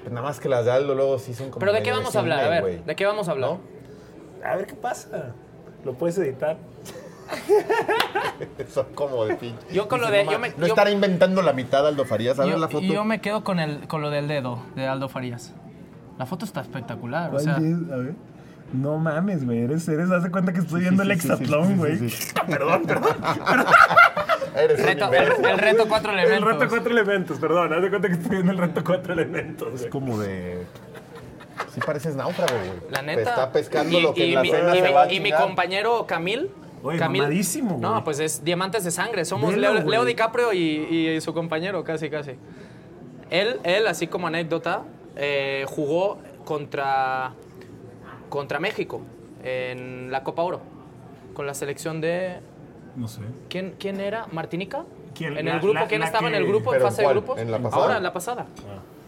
[0.01, 1.59] pues nada más que las de Aldo luego sí son como.
[1.59, 2.43] Pero ¿de qué vamos a hablar?
[2.45, 2.83] A ver.
[2.83, 3.49] ¿de qué vamos a hablar?
[3.51, 3.59] ¿No?
[4.43, 5.33] A ver qué pasa.
[5.83, 6.57] Lo puedes editar.
[8.73, 9.57] Son como de pinche.
[9.71, 12.05] Yo con lo de- no, yo ma- me- no yo- estará inventando la mitad Aldo
[12.05, 12.39] Farías.
[12.39, 12.83] A ver Yo, la foto.
[12.83, 15.53] y yo me quedo con, el, con lo del dedo de Aldo Farías.
[16.17, 17.59] La foto está espectacular, o sea,
[18.73, 19.59] No mames, güey.
[19.63, 21.97] Eres, eres, haz de cuenta que estoy viendo sí, el sí, hexatlón, sí, sí, güey.
[21.97, 22.33] sí, sí.
[22.47, 23.15] Perdón, perdón.
[24.55, 25.45] Eres Reto- imbécil.
[25.45, 26.47] el reto cuatro El elementos.
[26.53, 27.73] reto cuatro elementos, perdón.
[27.73, 29.81] Haz de cuenta que estoy viendo el reto cuatro elementos.
[29.81, 30.65] Es como de.
[31.73, 32.71] Sí pareces náufrago, güey.
[32.91, 33.29] La Te neta.
[33.29, 35.05] está pescando y, lo que y en la mi, cena y se mi- va a
[35.13, 35.41] y mi chingar.
[35.43, 36.49] compañero Camil.
[36.83, 37.81] Oye, Camil mamadísimo, güey.
[37.81, 39.25] No, pues es diamantes de sangre.
[39.25, 42.31] Somos Velo, Leo, DiCaprio y, y su compañero, casi, casi.
[43.29, 44.83] Él, él así como anécdota,
[45.15, 47.33] eh, jugó contra,
[48.29, 49.01] contra México
[49.43, 50.61] en la Copa Oro.
[51.33, 52.39] Con la selección de.
[52.95, 53.21] No sé.
[53.49, 54.27] ¿Quién, quién era?
[54.31, 54.85] ¿Martinica?
[55.13, 55.37] ¿Quién?
[55.37, 57.15] En La- el grupo, la- ¿quién la estaba en el grupo en ¿Pero fase cuál?
[57.15, 57.39] de grupos?
[57.39, 57.81] ¿En la pasada?
[57.83, 58.45] Ahora, en la pasada.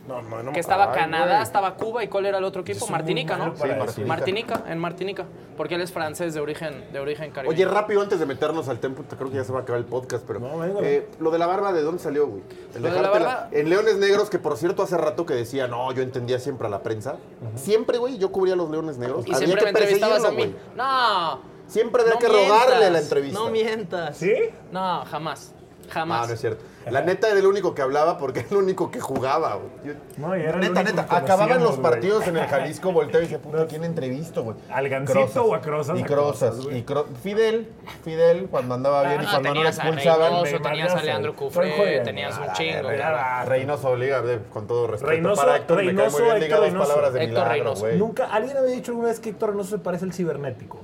[0.07, 0.51] No, no, no.
[0.53, 1.43] Que estaba Ay, Canadá, güey.
[1.43, 2.83] estaba Cuba y ¿cuál era el otro equipo?
[2.85, 3.55] Es Martinica, ¿no?
[3.55, 3.61] Sí.
[3.67, 4.05] Martinica.
[4.07, 5.25] Martinica, en Martinica.
[5.55, 7.55] Porque él es francés de origen, de origen caribeño.
[7.55, 9.85] Oye, rápido, antes de meternos al tempo, creo que ya se va a acabar el
[9.85, 10.39] podcast, pero.
[10.39, 10.79] No, venga.
[10.81, 12.41] eh, lo de la barba, ¿de dónde salió, güey?
[12.73, 15.67] El Lo de la barba- En Leones Negros, que por cierto hace rato que decía,
[15.67, 17.17] no, yo entendía siempre a la prensa.
[17.55, 19.27] Siempre, güey, yo cubría a los Leones Negros.
[19.27, 20.37] Y había siempre me que entrevistabas a mí.
[20.37, 20.55] güey.
[20.75, 21.41] No.
[21.67, 23.39] Siempre había no que mientas, rogarle la entrevista.
[23.39, 24.17] No mientas.
[24.17, 24.33] ¿Sí?
[24.71, 25.53] No, jamás.
[25.53, 26.27] Ah, Jamás.
[26.27, 26.63] no es cierto.
[26.89, 29.69] La neta era el único que hablaba porque era el único que jugaba, güey.
[29.93, 31.05] Yo- No, y era el neta, neta.
[31.09, 34.57] Acababan los partidos en el Jalisco, volteo y dije, puta, ¿quién entrevisto, güey?
[34.71, 35.99] ¿Al Gancito o a Crozas?
[35.99, 36.55] Y Crozas.
[36.71, 37.69] Y Cro- Fidel,
[38.03, 40.31] Fidel, cuando andaba bien y Ah, cuando no lo tenías a expulsaban.
[40.43, 42.89] Reynoso, tenías a Leandro el- Cufré, tenías un Ah, chingo.
[43.03, 45.11] Ah, Reynoso obliga, de- con todo respeto.
[45.11, 46.35] Reynoso- para Héctor me cae Reynoso, muy bien.
[46.35, 46.87] Diga Héctor dos Reynoso.
[46.89, 47.81] palabras de Héctor milagro, Reynoso.
[47.81, 47.97] güey.
[47.97, 50.79] Nunca, alguien había dicho alguna vez que Héctor Reynoso se parece al cibernético.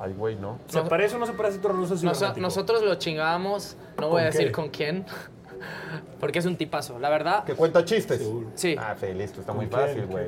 [0.00, 0.58] Ay, güey, no.
[0.68, 2.40] ¿Se Nos- parece o no se parece a Noso- cibernético?
[2.40, 4.52] nosotros lo chingábamos, no voy a ¿Con decir qué?
[4.52, 5.04] con quién,
[6.20, 6.98] porque es un tipazo.
[6.98, 8.22] La verdad, ¿Que cuenta chistes?
[8.54, 8.76] Sí.
[8.78, 10.26] Ah, sí, listo, está muy fácil, güey.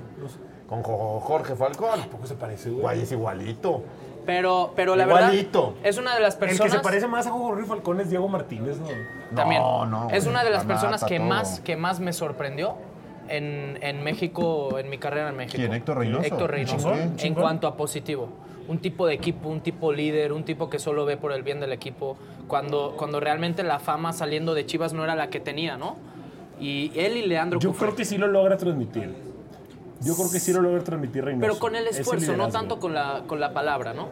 [0.69, 2.01] Con Jo- Jorge Falcón.
[2.11, 2.83] ¿Poco se parece, güey?
[2.83, 3.83] Güey, es igualito.
[4.27, 5.73] pero, pero la Igualito.
[5.73, 6.71] verdad, es una de las El personas...
[6.73, 8.87] que se parece más a Jorge Falcón es Diego Martínez, ¿no?
[9.35, 9.61] También.
[9.63, 11.27] No, no, es una de las la personas que todo.
[11.29, 12.75] más, que más me sorprendió
[13.29, 15.57] en, en México, en mi carrera en México.
[15.57, 16.25] ¿Quién, Héctor Reynoso?
[16.27, 16.77] Héctor Reynoso.
[16.77, 17.43] Chingón, En chingón.
[17.43, 18.29] cuanto a positivo.
[18.71, 21.59] Un tipo de equipo, un tipo líder, un tipo que solo ve por el bien
[21.59, 22.17] del equipo.
[22.47, 25.97] Cuando, cuando realmente la fama saliendo de Chivas no era la que tenía, ¿no?
[26.61, 29.13] Y él y Leandro Yo creo que sí lo logra transmitir.
[30.03, 31.41] Yo creo que sí lo logra transmitir Reynoso.
[31.47, 34.09] Pero con el esfuerzo, no tanto con la, con la palabra, ¿no?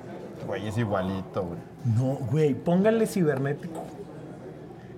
[0.47, 1.59] Güey, es igualito, güey.
[1.97, 3.85] No, güey, pónganle cibernético.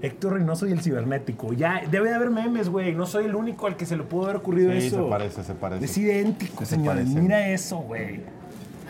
[0.02, 1.52] Héctor Reynoso y el cibernético.
[1.52, 2.94] Ya, debe de haber memes, güey.
[2.94, 5.04] No soy el único al que se le pudo haber ocurrido Sí, eso.
[5.04, 5.84] se parece, se parece.
[5.84, 7.02] Es idéntico, Sí, se señores.
[7.04, 7.20] parece.
[7.20, 8.20] Mira eso, güey.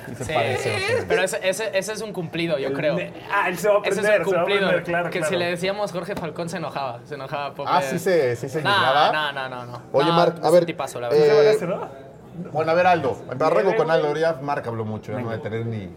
[0.08, 1.04] Sí se Sí, sea.
[1.08, 2.96] pero ese, ese, ese es un cumplido, yo creo.
[3.32, 4.66] Ah, él se va a Ese aprender, es un va a cumplido.
[4.66, 5.32] aprender, claro, que claro.
[5.32, 7.00] si le decíamos Jorge Falcón se enojaba.
[7.04, 7.54] Se enojaba.
[7.54, 7.70] pobre.
[7.72, 9.12] Ah, sí se, sí se No, indignaba.
[9.12, 9.82] no, no, no, no.
[9.92, 10.64] Oye, No, Marc, a un ver.
[10.66, 11.26] tipazo, la eh, verdad.
[11.26, 12.50] ¿Se van a hacer, no?
[12.52, 13.16] Bueno, a ver, Aldo.
[13.52, 14.08] Viene, con Aldo.
[14.08, 15.12] Ahorita Marc habló mucho.
[15.12, 15.90] Ya no de tener ni.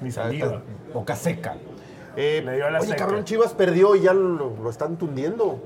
[0.00, 0.28] Ni está
[0.94, 1.54] Boca seca.
[2.16, 2.98] Eh, Le dio a la oye, seca.
[3.04, 5.60] cabrón, Chivas perdió y ya lo, lo están tundiendo.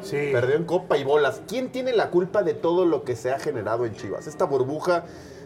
[0.00, 0.30] Sí.
[0.32, 1.42] Perdió en copa y bolas.
[1.48, 4.26] ¿Quién tiene la culpa de todo lo que se ha generado en Chivas?
[4.28, 5.02] Esta burbuja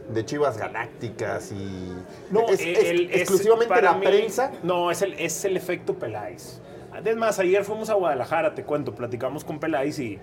[0.08, 1.92] de Chivas galácticas y.
[2.30, 4.50] No, es, el- es el- exclusivamente para la mí- prensa.
[4.62, 6.60] No, es el, es el efecto Peláez.
[6.92, 10.18] Además, ayer fuimos a Guadalajara, te cuento, platicamos con Peláez y,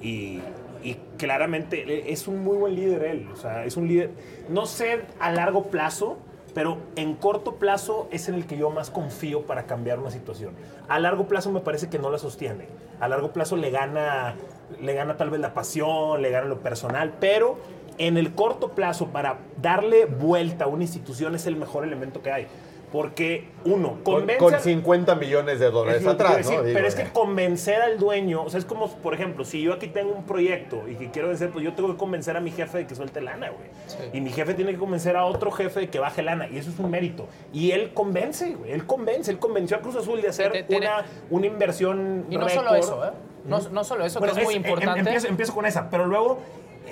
[0.00, 0.40] y,
[0.82, 3.28] y claramente es un muy buen líder él.
[3.32, 4.10] O sea, es un líder,
[4.48, 6.16] no sé a largo plazo,
[6.54, 10.54] pero en corto plazo es en el que yo más confío para cambiar una situación.
[10.88, 12.68] A largo plazo me parece que no la sostiene.
[13.00, 14.36] A largo plazo le gana,
[14.80, 17.58] le gana tal vez la pasión, le gana lo personal, pero
[17.98, 22.32] en el corto plazo para darle vuelta a una institución es el mejor elemento que
[22.32, 22.46] hay.
[22.92, 26.62] Porque, uno, Con, convence con a- 50 millones de es dólares atrás, decir, ¿no?
[26.62, 29.72] Digo, pero es que convencer al dueño, o sea, es como, por ejemplo, si yo
[29.72, 32.52] aquí tengo un proyecto y que quiero vencer, pues yo tengo que convencer a mi
[32.52, 33.68] jefe de que suelte lana, güey.
[34.12, 36.70] Y mi jefe tiene que convencer a otro jefe de que baje lana, y eso
[36.70, 37.26] es un mérito.
[37.52, 41.04] Y él convence, güey, él convence, él convenció a Cruz Azul de hacer Te- una,
[41.30, 42.64] una inversión Y no récord.
[42.64, 43.10] solo eso, ¿eh?
[43.44, 45.00] No, no solo eso, Bueno, que es, muy em- importante.
[45.00, 46.38] Empiezo, empiezo con esa, pero luego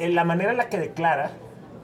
[0.01, 1.31] la manera en la que declara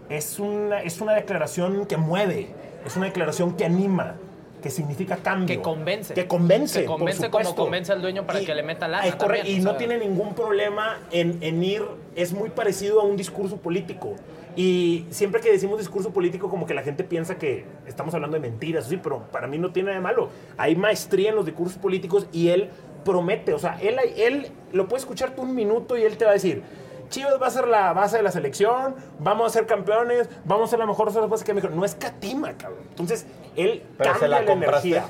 [0.08, 2.48] es una, es una declaración que mueve,
[2.86, 4.14] es una declaración que anima,
[4.62, 5.56] que significa cambio.
[5.56, 6.14] Que convence.
[6.14, 6.80] Que convence.
[6.80, 9.60] Que convence por como convence al dueño para que le meta lana Es correcto, también,
[9.60, 9.78] y no sea.
[9.78, 11.82] tiene ningún problema en, en ir,
[12.16, 14.16] es muy parecido a un discurso político.
[14.56, 18.40] Y siempre que decimos discurso político, como que la gente piensa que estamos hablando de
[18.40, 20.30] mentiras, sí, pero para mí no tiene nada de malo.
[20.56, 22.70] Hay maestría en los discursos políticos y él
[23.04, 26.32] promete, o sea, él, él lo puede escuchar tú un minuto y él te va
[26.32, 26.62] a decir,
[27.08, 30.70] Chivas va a ser la base de la selección, vamos a ser campeones, vamos a
[30.70, 31.72] ser la mejor base que México.
[31.74, 32.80] No es catima, cabrón.
[32.90, 35.04] Entonces, él Pero se cambia la la, energía.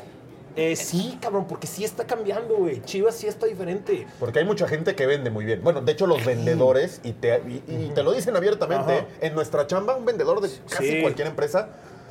[0.57, 2.83] Eh, sí, cabrón, porque sí está cambiando, güey.
[2.83, 4.07] Chivas sí está diferente.
[4.19, 5.63] Porque hay mucha gente que vende muy bien.
[5.63, 9.07] Bueno, de hecho, los vendedores, y te, y- y te lo dicen abiertamente, Ajá.
[9.21, 11.01] en nuestra chamba, un vendedor de casi Sí.
[11.03, 11.69] cualquier empresa,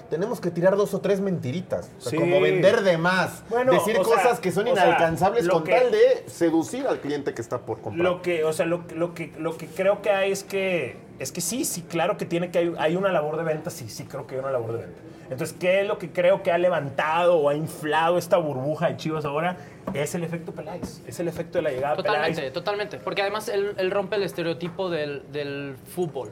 [0.09, 1.89] tenemos que tirar dos o tres mentiritas.
[1.97, 2.17] O sea, Sí.
[2.17, 3.43] como vender de más.
[3.49, 7.33] Bueno, decir sea, cosas que son sea, inalcanzables con que- tal de seducir al cliente
[7.33, 8.03] que está por comprar.
[8.03, 11.31] Lo que, o sea, lo, lo que, lo que creo que hay es que es
[11.31, 14.03] que sí, sí, claro que tiene que hay, hay una labor de venta, sí, sí
[14.05, 15.01] creo que hay una labor de venta.
[15.31, 18.97] Entonces, ¿qué es lo que creo que ha levantado o ha inflado esta burbuja de
[18.97, 19.57] Chivas ahora?
[19.95, 22.53] Es el efecto Peláez, es el efecto de la llegada Totalmente, Peláez.
[22.53, 22.97] totalmente.
[22.99, 26.29] Porque además él, él rompe el estereotipo del, del fútbol,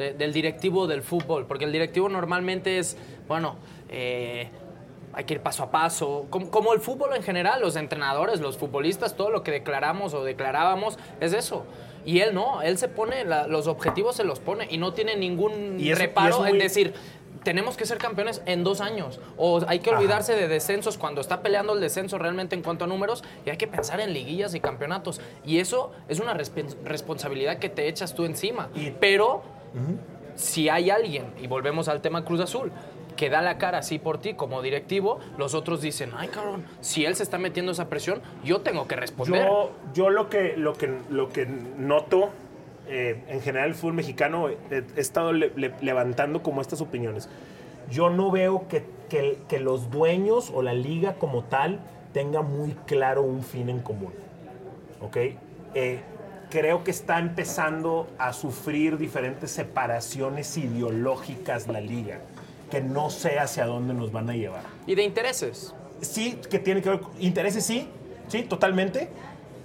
[0.00, 1.46] de- del directivo del fútbol.
[1.46, 2.96] Porque el directivo normalmente es,
[3.28, 3.54] bueno,
[3.88, 4.48] eh,
[5.12, 6.26] hay que ir paso a paso.
[6.30, 10.24] Como, como el fútbol en general, los entrenadores, los futbolistas, todo lo que declaramos o
[10.24, 11.64] declarábamos es eso.
[12.04, 15.16] Y él no, él se pone, la- los objetivos se los pone y no tiene
[15.16, 16.94] ningún Y eso- y reparo en muy- decir,
[17.42, 19.18] tenemos que ser campeones en dos años.
[19.38, 22.86] O hay que olvidarse de descensos cuando está peleando el descenso realmente en cuanto a
[22.86, 25.20] números y hay que pensar en liguillas y campeonatos.
[25.44, 26.34] Y eso es una
[26.84, 28.68] responsabilidad que te echas tú encima.
[29.00, 29.42] Pero
[30.34, 32.70] si hay alguien, y volvemos al tema Cruz Azul,
[33.16, 37.04] que da la cara así por ti como directivo, los otros dicen, ay cabrón, si
[37.04, 39.44] él se está metiendo esa presión, yo tengo que responder.
[39.44, 42.30] Yo, yo lo, que, lo, que, lo que noto
[42.88, 44.56] eh, en general el fútbol mexicano, eh,
[44.96, 47.28] he estado le- le- levantando como estas opiniones.
[47.90, 51.80] Yo no veo que, que- que los dueños o la liga como tal
[52.14, 54.12] tenga muy claro un fin en común.
[55.02, 55.16] ¿Ok?
[55.74, 56.00] Eh,
[56.50, 62.20] creo que está empezando a sufrir diferentes separaciones ideológicas la liga,
[62.70, 65.74] que no sé hacia dónde nos van a llevar Y de intereses.
[66.00, 67.88] sí, que tiene que ver con intereses, sí,
[68.28, 69.08] sí, totalmente.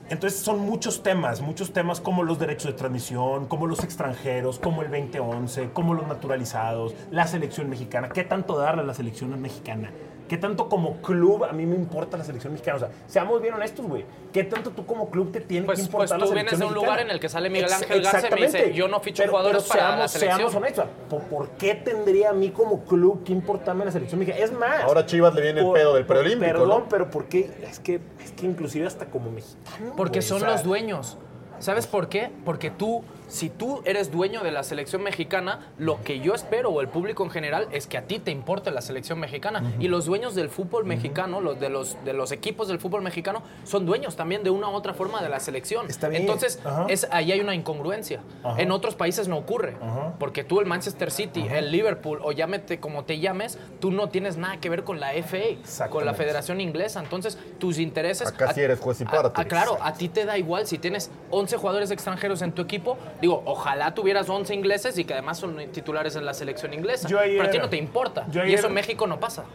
[0.07, 4.83] Entonces son muchos temas, muchos temas como los derechos de transmisión, como los extranjeros, como
[4.83, 8.09] el 2011, como los naturalizados, la selección mexicana.
[8.09, 9.89] ¿Qué tanto darle a la selección mexicana?
[10.27, 12.77] ¿Qué tanto como club a mí me importa la selección mexicana?
[12.77, 14.05] O sea, seamos bien honestos, güey.
[14.33, 16.59] ¿Qué tanto tú como club te tiene Pues- que importar pues la tú selección vienes
[16.59, 16.91] de un mexicana?
[16.93, 18.73] lugar en el que sale Miguel Ex- Ángel Garza y me dice, exactamente.
[18.77, 20.37] yo no ficho Pero- jugadores pero para la seamos- selección.
[20.37, 20.85] Seamos honestos.
[21.09, 24.43] ¿Por, por qué tendría a mí como club que importarme la selección mexicana?
[24.43, 24.83] Es más...
[24.83, 26.89] Ahora Chivas le viene el pedo del preolímpico, Perdón, ¿no?
[26.89, 27.51] pero ¿por qué?
[27.69, 29.93] Es que, es que inclusive hasta como mexicano.
[29.95, 31.17] Porque son o sea, los dueños.
[31.59, 32.31] ¿Sabes por qué?
[32.43, 33.03] Porque tú,
[33.35, 37.23] si tú eres dueño de la selección mexicana, lo que yo espero, o el público
[37.23, 39.73] en general, es que a ti te importe la selección mexicana.
[39.77, 43.43] Y los dueños del fútbol mexicano, los de los, de los equipos del fútbol mexicano,
[43.65, 45.89] son dueños también de una u otra forma de la selección.
[45.89, 46.21] Está bien.
[46.21, 48.21] Entonces, es, ahí hay una incongruencia.
[48.57, 49.75] En otros países no ocurre.
[50.17, 54.37] Porque tú, el Manchester City, el Liverpool, o llámete como te llames, tú no tienes
[54.37, 56.15] nada que ver con la FA, con la.
[56.15, 57.01] Federación Inglesa.
[57.01, 58.29] Entonces, tus intereses...
[58.29, 59.33] Acá sí eres juez y parte.
[59.35, 62.97] ah, claro, a ti te da igual si tienes 11 jugadores extranjeros en tu equipo.
[63.25, 67.07] Digo, ojalá tuvieras 11 ingleses y que además son titulares en la selección inglesa.
[67.07, 68.27] Yo ayer- Pero a ti no te importa.
[68.29, 69.45] yo y eso en México no pasa.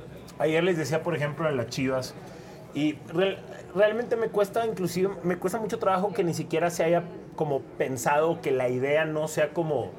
[0.41, 2.13] Ayer les decía, por ejemplo, en las Chivas,
[2.75, 3.39] y real-
[3.73, 7.05] realmente me cuesta, inclusive, me cuesta mucho trabajo que ni siquiera se haya
[7.37, 9.93] como pensado que la idea no sea como,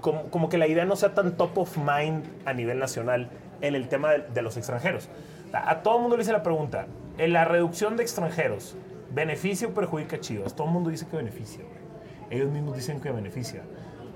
[0.00, 3.28] como, como que la idea no sea tan top of mind a nivel nacional
[3.60, 5.08] en el tema de, de los extranjeros.
[5.52, 6.86] A, a todo el mundo le hice la pregunta,
[7.18, 8.76] en la reducción de extranjeros,
[9.10, 10.54] ¿beneficia o perjudica a Chivas?
[10.54, 11.83] Todo el mundo dice que beneficia, güey.
[12.34, 13.62] Ellos mismos dicen que beneficia.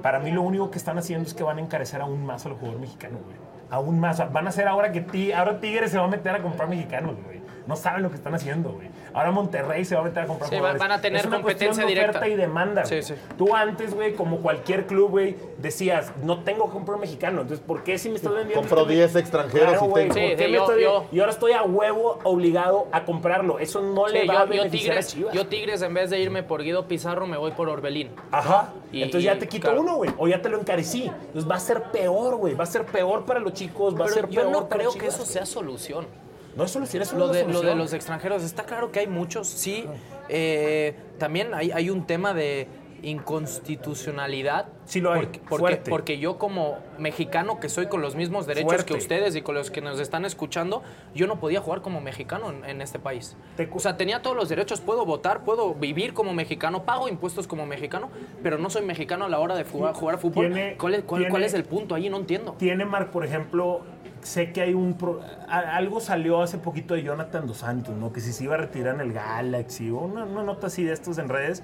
[0.02, 2.54] Para mí lo único que están haciendo es que van a encarecer aún más al
[2.54, 3.36] jugador mexicano, güey.
[3.70, 4.18] Aún más.
[4.32, 7.16] Van a hacer ahora que ti, ahora Tigres se va a meter a comprar mexicanos,
[7.24, 7.40] güey.
[7.66, 8.88] No saben lo que están haciendo, güey.
[9.18, 10.80] Ahora Monterrey se va a meter a comprar Sí, jugadores.
[10.80, 12.18] van a tener es una cuestión competencia de directa.
[12.20, 13.14] oferta y demanda, Sí, sí.
[13.36, 17.40] Tú antes, güey, como cualquier club, güey, decías, no tengo que comprar mexicano.
[17.42, 18.60] Entonces, ¿por qué si me estás vendiendo?
[18.60, 20.82] Compro este- 10 extranjeros Claro, y güey, tengo- ¿por Sí, qué sí, me yo- estoy-
[20.82, 23.58] yo- Y ahora estoy a huevo obligado a comprarlo.
[23.58, 25.34] Eso no Sí, le va a yo, yo beneficiar Tigres, a Chivas.
[25.34, 28.10] yo Tigres, en vez de irme por Guido Pizarro, me voy por Orbelín.
[28.30, 28.72] Ajá.
[28.92, 29.80] Y- Entonces y- ya te quito claro.
[29.80, 30.10] uno, güey.
[30.16, 31.04] O ya te lo encarecí.
[31.26, 32.54] Entonces va a ser peor, güey.
[32.54, 33.94] Va a ser peor para los chicos.
[33.94, 36.06] Va a Pero ser yo peor no para creo Chivas, que eso sea solución.
[36.56, 39.06] No es solución, eso no Lo de, lo de los extranjeros, está claro que hay
[39.06, 39.86] muchos, sí.
[40.28, 42.66] eh, también hay, hay un tema de
[43.00, 44.66] inconstitucionalidad.
[44.86, 48.86] Sí lo hay, Porque, porque, yo como mexicano que soy con los mismos derechos Fuerte.
[48.86, 50.82] que ustedes y con los que nos están escuchando,
[51.14, 53.36] yo no podía jugar como mexicano en, en este país.
[53.56, 57.46] Te O sea, tenía todos los derechos, puedo votar, puedo vivir como mexicano, pago impuestos
[57.46, 58.10] como mexicano,
[58.42, 60.50] pero no soy mexicano a la hora de jugar, jugar fútbol.
[60.78, 62.08] ¿Cuál, es, cuál- tiene- cuál es el punto ahí?
[62.08, 62.54] No entiendo.
[62.58, 63.82] Tiene, Marc, por ejemplo,
[64.22, 64.94] sé que hay un...
[64.94, 68.12] pro- algo salió hace poquito de Jonathan Dos Santos, ¿no?
[68.12, 70.92] Que si se iba a retirar en el Galaxy o una, una nota así de
[70.92, 71.62] estos en redes.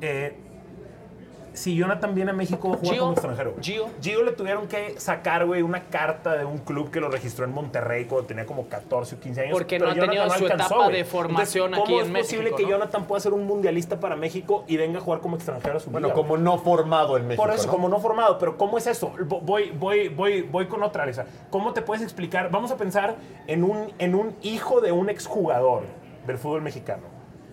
[0.00, 0.36] Eh,
[1.58, 3.50] si Jonathan viene a México, va a jugar Gio, como extranjero.
[3.52, 3.62] güey.
[3.64, 3.86] Gio.
[4.00, 7.52] Gio le tuvieron que sacar, güey, una carta de un club que lo registró en
[7.52, 9.52] Monterrey cuando tenía como 14 o 15 años.
[9.52, 10.96] Porque pero no ha tenido su alcanzó, etapa güey.
[10.96, 12.68] de formación Entonces, aquí ¿cómo en es posible México, que no?
[12.70, 15.90] Jonathan pueda ser un mundialista para México y venga a jugar como extranjero a su
[15.90, 17.42] Bueno, como no formado en México.
[17.44, 17.72] por eso, ¿no?
[17.72, 19.12] como no formado, pero ¿cómo es eso?
[19.14, 21.26] Vo- Voy, voy, voy, voy con otra, Alisa.
[21.50, 22.50] ¿Cómo te puedes explicar?
[22.50, 23.16] Vamos a pensar
[23.46, 25.82] en un, en un hijo de un exjugador
[26.26, 27.02] del fútbol mexicano.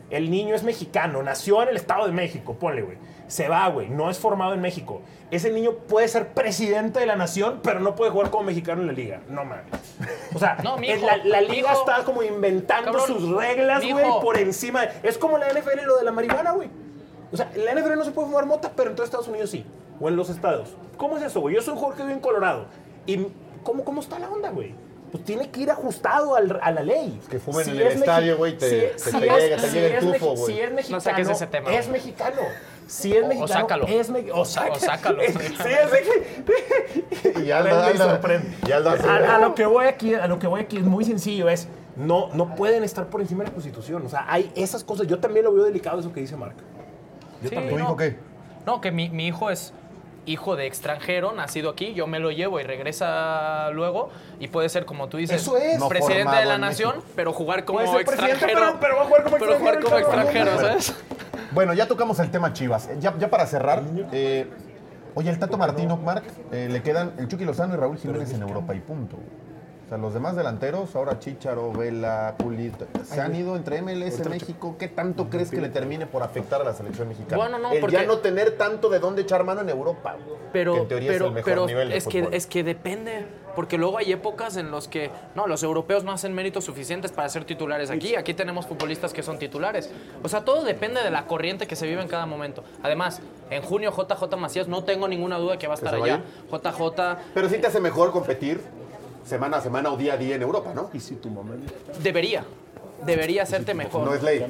[0.09, 2.97] El niño es mexicano, nació en el Estado de México, ponle, güey.
[3.27, 5.01] Se va, güey, no es formado en México.
[5.31, 8.87] Ese niño puede ser presidente de la nación, pero no puede jugar como mexicano en
[8.87, 9.21] la liga.
[9.27, 9.65] No mames.
[10.35, 11.79] O sea, No, mijo, la, la liga mijo.
[11.79, 14.85] está como inventando Cabrón, sus reglas, güey, por encima.
[14.85, 16.69] de- Es como la NFL lo de la marihuana, güey.
[17.31, 19.49] O sea, en la NFL no se puede fumar mota, pero en todo Estados Unidos
[19.49, 19.65] sí.
[19.99, 20.75] o en los estados.
[20.97, 21.55] ¿Cómo es eso, güey?
[21.55, 22.67] Yo soy Jorge vivo en Colorado.
[23.07, 23.25] ¿Y
[23.63, 24.75] cómo, cómo está la onda, güey?
[25.11, 27.19] Pues tiene que ir ajustado al- a la ley.
[27.29, 29.55] que fumen Si en el es estadio, güey, te- si- te- si te es- llega-
[29.57, 30.53] te si llega el tufo, güey.
[30.53, 32.41] Si es mexicano, saques ese tema, es mexicano.
[32.87, 33.85] Si es O- o mexicano, sácalo.
[33.87, 34.41] es mexicano.
[34.41, 35.21] O, saca- O sácalo.
[35.27, 35.35] Sí, es
[37.25, 38.57] Y Prende y sorprende.
[38.67, 40.83] y Aldo hace- a, a lo que voy aquí, a lo que voy aquí es
[40.83, 44.05] muy sencillo, es no, no pueden estar por encima de la Constitución.
[44.05, 45.07] O sea, hay esas cosas.
[45.07, 46.55] Yo también lo veo delicado eso que dice Marc.
[47.41, 47.77] Yo Sí, también.
[47.77, 48.17] ¿Tu hijo qué?
[48.65, 49.73] No, que mi, mi hijo es
[50.27, 54.09] hijo de extranjero, nacido aquí, yo me lo llevo y regresa luego
[54.39, 55.77] y puede ser como tú dices, Eso es.
[55.79, 58.39] No presidente de la nación, pero jugar como extranjero.
[58.41, 60.57] pero- pero va a jugar como pero jugar como extranjero.
[60.59, 60.95] ¿sabes?
[61.55, 62.89] Bueno, ya tocamos el tema Chivas.
[62.99, 63.81] Ya, ya para cerrar,
[64.11, 64.49] eh,
[65.15, 68.41] oye, el Tato Martino, Marc, eh, le quedan el Chucky Lozano y Raúl Jiménez en
[68.41, 69.15] Europa y punto.
[69.15, 74.75] O sea, los demás delanteros, ahora Chicharo, Vela, Pulito, se han ido entre MLS, México.
[74.77, 77.37] ¿Qué tanto crees que le termine por afectar a la selección mexicana?
[77.37, 80.17] Bueno, no, el porque- ya no tener tanto de dónde echar mano en Europa.
[80.17, 82.63] que Pero, en teoría pero, es el mejor pero nivel de es, que, es que
[82.63, 87.11] depende, porque luego hay épocas en los que, no, los europeos no hacen méritos suficientes
[87.11, 89.89] para ser titulares aquí, aquí tenemos futbolistas que son titulares.
[90.23, 92.63] O sea, todo depende de la corriente que se vive en cada momento.
[92.83, 96.21] Además, en junio JJ Macías, no tengo ninguna duda que va a estar allá.
[96.51, 98.61] JJ Pero sí te hace mejor competir
[99.25, 100.89] semana a semana o día a día en Europa, ¿no?
[102.01, 102.45] debería,
[103.05, 104.05] debería hacerte mejor.
[104.05, 104.45] No es ley.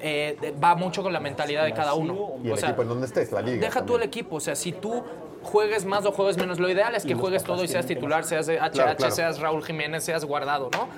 [0.00, 2.32] Eh, va mucho con la mentalidad de cada uno.
[2.42, 3.60] Y el O sea, equipo en donde estés, la liga.
[3.60, 4.08] Deja tú el también.
[4.08, 5.02] equipo, o sea, si tú
[5.46, 8.46] juegues más o juegues menos, lo ideal es que juegues todo y seas titular, seas
[8.46, 9.14] de HH, Claro, claro.
[9.14, 10.88] seas Raúl Jiménez, seas guardado, ¿no?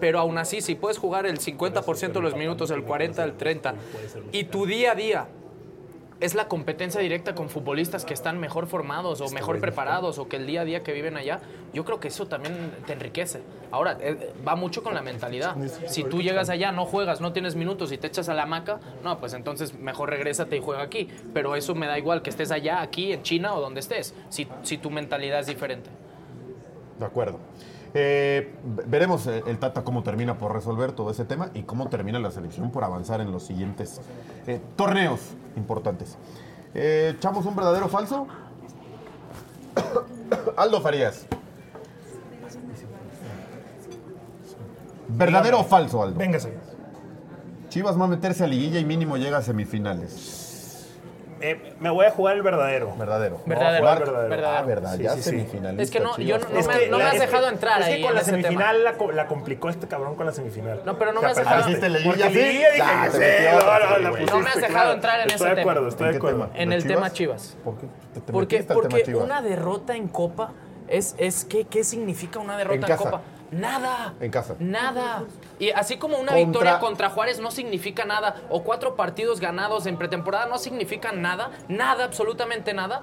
[0.00, 3.74] Pero aún así, si puedes jugar el 50% de los minutos, el 40, el 30,
[4.32, 5.28] y tu día a día
[6.20, 10.36] es la competencia directa con futbolistas que están mejor formados o mejor preparados o que
[10.36, 11.40] el día a día que viven allá,
[11.72, 13.42] yo creo que eso también te enriquece.
[13.70, 15.56] Ahora, eh, va mucho con la mentalidad.
[15.86, 18.80] Si tú llegas allá, no juegas, no tienes minutos y te echas a la hamaca,
[19.02, 21.08] no, pues entonces mejor regrésate y juega aquí.
[21.34, 24.48] Pero eso me da igual que estés allá, aquí, en China o donde estés, si,
[24.62, 25.90] si tu mentalidad es diferente.
[26.98, 27.38] De acuerdo.
[27.98, 28.52] Eh,
[28.86, 32.30] veremos eh, el Tata cómo termina por resolver todo ese tema y cómo termina la
[32.30, 34.02] selección por avanzar en los siguientes
[34.46, 35.20] eh, torneos
[35.56, 36.18] importantes.
[36.74, 38.26] Eh, ¿Echamos un verdadero o falso?
[40.58, 41.26] Aldo Farías.
[45.08, 46.18] ¿Verdadero o falso, Aldo?
[46.18, 46.52] Véngase.
[47.70, 50.35] Chivas va a meterse a liguilla y mínimo llega a semifinales.
[51.40, 52.94] Eh, me voy a jugar el verdadero.
[52.96, 53.40] Verdadero.
[53.44, 54.48] Verdadero, Marc- verdadero.
[54.48, 55.30] Ah, verdad, Sí, ya sí, sí.
[55.30, 55.82] semifinalista.
[55.82, 57.52] Es que no, yo no, Es me, que no me la- has es dejado que-
[57.54, 58.42] entrar es que ahí con en la ese tema.
[58.42, 60.80] semifinal la, co- la complicó este cabrón con la semifinal.
[60.86, 64.54] No, pero no O sea, me has dejado- ¿Hiciste Porque sí, metí no, me has
[64.56, 64.92] dejado claro.
[64.92, 65.88] entrar en Estoy ese de acuerdo, tema.
[65.90, 66.38] estoy ¿En de acuerdo.
[66.46, 66.58] tema?
[66.58, 67.56] En ¿De el tema Chivas.
[67.64, 67.74] ¿Por
[68.32, 70.52] Porque, tema una derrota en Copa
[70.88, 72.96] es, es ¿qué, ¿qué significa una derrota En.
[72.96, 73.20] Copa?
[73.50, 74.14] Nada.
[74.20, 74.56] En casa.
[74.58, 75.24] Nada.
[75.58, 79.86] Y así como una Contra- victoria contra Juárez no significa nada, o cuatro partidos ganados
[79.86, 83.02] en pretemporada no significan nada, nada, absolutamente nada.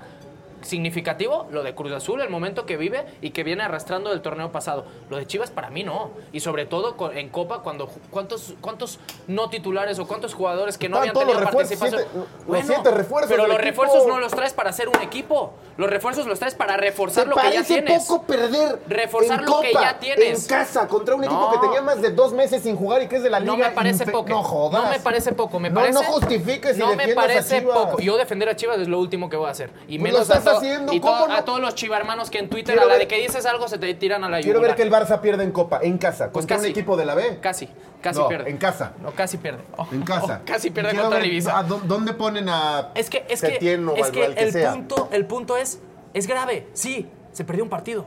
[0.64, 4.52] Significativo lo de Cruz Azul, el momento que vive y que viene arrastrando del torneo
[4.52, 4.86] pasado.
[5.10, 6.12] Lo de Chivas para mí no.
[6.32, 10.98] Y sobre todo en Copa, cuando cuántos, cuántos no titulares o cuántos jugadores que no
[10.98, 12.02] habían tenido participación.
[12.02, 13.66] siete- los siete refuerzos Pero los equipo.
[13.84, 15.54] refuerzos no los traes para hacer un equipo.
[15.78, 18.06] Los refuerzos los traes para reforzar ¿Te lo que ya tienes.
[18.06, 20.44] poco perder Reforzar en lo que ya tienes.
[20.44, 21.52] En casa, contra un equipo No.
[21.52, 23.70] que tenía más de dos meses sin jugar y que es de la No liga.
[23.70, 24.30] me parece poco.
[24.30, 24.84] No jodas.
[24.84, 25.60] No me parece poco.
[25.60, 27.76] Me No, parece, no justifiques y No me a parece Chivas.
[27.78, 28.00] poco.
[28.00, 29.70] Yo defender a Chivas es lo último que voy a hacer.
[29.88, 31.34] Y Pues menos haciendo, y to- ¿cómo no?
[31.36, 33.68] a todos los chivarmanos que en Twitter Quiero a la ver- de que dices algo
[33.68, 34.70] se te tiran a la Quiero yugular.
[34.72, 36.68] ver que el Barça pierde en Copa, en casa, Pues contra casi.
[36.68, 37.40] un equipo de la B.
[37.42, 37.68] Casi,
[38.02, 38.50] casi No, pierde.
[38.50, 38.94] en casa.
[39.02, 39.64] No, casi pierde.
[39.78, 40.42] Oh, En casa.
[40.42, 41.58] oh, casi pierde Quiero contra ver, el Ibiza.
[41.60, 44.36] ¿a dó- ¿Dónde ponen a Es que, es que, Setién o es al- que al
[44.36, 44.72] que el, sea?
[44.74, 45.80] punto, el punto es,
[46.14, 46.68] es grave.
[46.74, 48.06] Sí, se perdió un partido.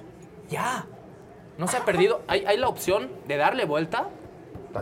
[0.49, 0.86] Ya.
[1.59, 2.20] No se ha perdido.
[2.28, 4.09] Hay, hay la opción de darle vuelta.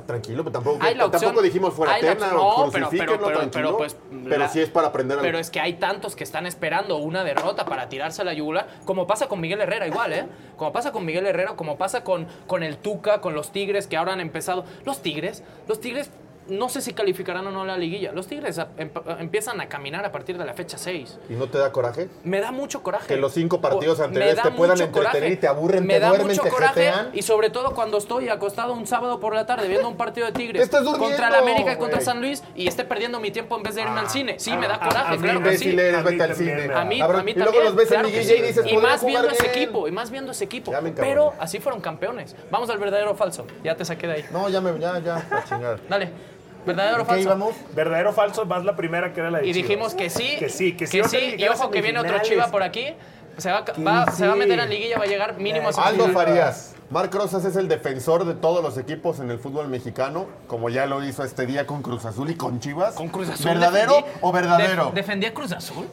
[0.02, 3.50] Tranquilo, pero tampoco, Hay la opción- tampoco dijimos fuera opción- o no, pero- pero- pero-
[3.50, 5.38] pero, pues, Pero la- sí es para aprender Pero algo.
[5.40, 9.06] es que hay tantos que están esperando una derrota para tirarse a la yugular, como
[9.06, 10.26] pasa con Miguel Herrera igual, ¿eh?
[10.56, 13.96] Como pasa con Miguel Herrera, como pasa con, con el Tuca, con los Tigres que
[13.96, 14.64] ahora han empezado.
[14.84, 16.10] Los Tigres, los Tigres
[16.48, 18.12] no sé si calificarán o no la liguilla.
[18.12, 21.18] Los Tigres a- em- empiezan a caminar a partir de la fecha 6.
[21.28, 22.08] ¿Y no te da coraje?
[22.22, 23.06] Me da mucho coraje.
[23.06, 25.32] Que los cinco partidos anteriores te puedan mucho entretener coraje.
[25.32, 27.10] y te aburren, Me te da duermen, mucho te coraje jetean.
[27.14, 30.32] y sobre todo cuando estoy acostado un sábado por la tarde viendo un partido de
[30.32, 32.00] Tigres Estás durmiendo, contra la América y contra.
[32.00, 34.38] San Luis y esté perdiendo mi tiempo en vez de irme al cine.
[34.38, 35.70] Sí, me da coraje, a claro que sí.
[35.70, 36.74] Eres, A mí vete al también cine.
[36.74, 38.38] A mí, mí y luego los ves claro en liguilla sí.
[38.38, 39.54] y dices, y "Podría más viendo ese bien".
[39.54, 40.72] equipo, y más viendo ese equipo.
[40.96, 42.36] Pero así fueron campeones.
[42.50, 43.46] Vamos al verdadero o falso.
[43.62, 44.24] Ya te saqué de ahí.
[44.32, 45.80] No, ya me, ya, ya, a chingar.
[45.88, 46.33] Dale.
[46.66, 47.22] ¿Verdadero o ¿En qué falso?
[47.22, 47.54] íbamos?
[47.74, 49.68] Verdadero o falso, vas la primera que era la de Y Chivas.
[49.68, 50.36] dijimos que sí.
[50.38, 51.00] Que sí, que sí.
[51.00, 51.34] a sí.
[51.38, 52.18] Y a ojo que viene otro.
[52.22, 52.94] Chiva por aquí.
[53.38, 56.04] Se va, va- se va a meter en liguilla, va a llegar mínimo a Aldo
[56.04, 56.14] Aldo.
[56.14, 56.74] Farías.
[56.90, 60.86] Marc Rosas es el defensor de todos los equipos en el fútbol mexicano, como ya
[60.86, 62.94] lo hizo este día con Cruz Azul y con Chivas.
[62.94, 63.46] Con Cruz Azul.
[63.46, 64.84] ¿Verdadero defendí- o verdadero?
[64.86, 65.86] def- ¿Defendí a Cruz Azul?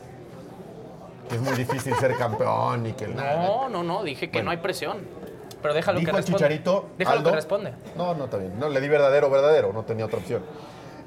[1.30, 4.46] que es muy difícil ser campeón y que No, no, no, dije que Bueno.
[4.46, 4.98] no hay presión.
[5.62, 6.38] Pero déjalo Dijo que el responda.
[6.40, 6.86] Chicharito.
[6.98, 7.30] Déjalo Aldo.
[7.30, 7.74] que responde.
[7.96, 8.60] No, no, está bien.
[8.60, 9.74] No, le di verdadero, verdadero.
[9.74, 10.44] No tenía otra opción.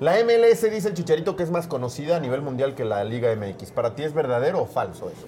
[0.01, 3.35] La MLS dice el Chicharito que es más conocida a nivel mundial que la Liga
[3.35, 3.71] MX.
[3.71, 5.27] ¿Para ti es verdadero o falso eso?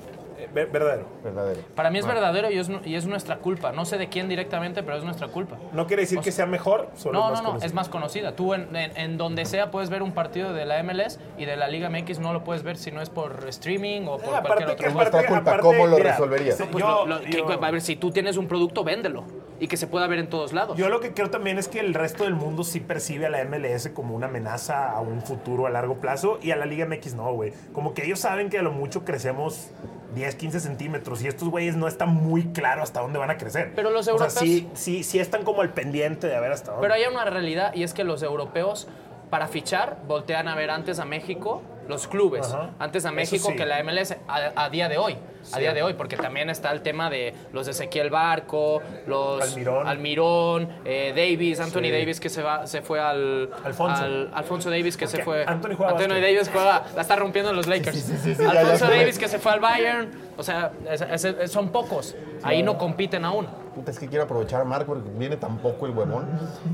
[0.56, 1.04] Ver- verdadero.
[1.22, 1.60] Verdadero.
[1.74, 2.18] Para mí es Bueno.
[2.18, 3.72] verdadero y es, nu- y es nuestra culpa.
[3.72, 5.58] No sé de quién directamente, pero es nuestra culpa.
[5.74, 8.34] No quiere decir que sea mejor, solo No, es más no, no, es más conocida.
[8.34, 11.56] Tú en, en- en donde sea puedes ver un partido de la MLS y de
[11.58, 14.36] la Liga MX no lo puedes ver si no es por streaming o por Eh,
[14.38, 15.40] aparte cualquier otro aparte- culpa.
[15.42, 16.56] aparte, ¿Cómo lo mira, resolverías?
[16.56, 19.24] Pues yo- lo- lo- que- yo- a ver, si tú tienes un producto, véndelo
[19.60, 20.78] y que se pueda ver en todos lados.
[20.78, 23.40] Yo lo que creo también es que el resto del mundo sí percibe a la
[23.42, 27.14] MLS como una amenaza a un futuro a largo plazo y a la Liga MX
[27.14, 27.52] no, güey.
[27.74, 29.70] Como que ellos saben que a lo mucho crecemos
[30.14, 33.72] 10, 15 centímetros y estos güeyes no está muy claro hasta dónde van a crecer.
[33.74, 36.52] Pero los O sea, europeos- sí, sí, sí están como al pendiente de a ver
[36.52, 36.82] hasta dónde.
[36.88, 38.88] Pero hay una realidad y es que los europeos
[39.30, 42.70] para fichar voltean a ver antes a México los clubes, Ajá.
[42.78, 43.56] antes a México sí.
[43.56, 45.16] que la MLS a, a día de hoy,
[45.52, 49.42] a día de hoy, porque también está el tema de los de Ezequiel Barco, los
[49.42, 49.86] Almirón.
[49.86, 51.90] Almirón, eh, Davis, Anthony Sí.
[51.92, 54.02] Davis que se va, se fue al Alfonso.
[54.02, 56.14] al- Alfonso Davis que se fue, Anthony juega Anthony.
[56.20, 58.86] Davis juega, la está rompiendo en los Lakers, sí, sí, sí, ya, ya Alfonso.
[58.88, 63.24] Davis que se fue al Bayern, o sea, es- es- son pocos, ahí no compiten
[63.24, 63.46] aún.
[63.76, 66.26] Puta, es que quiero aprovechar a Marco porque viene tan poco el huevón.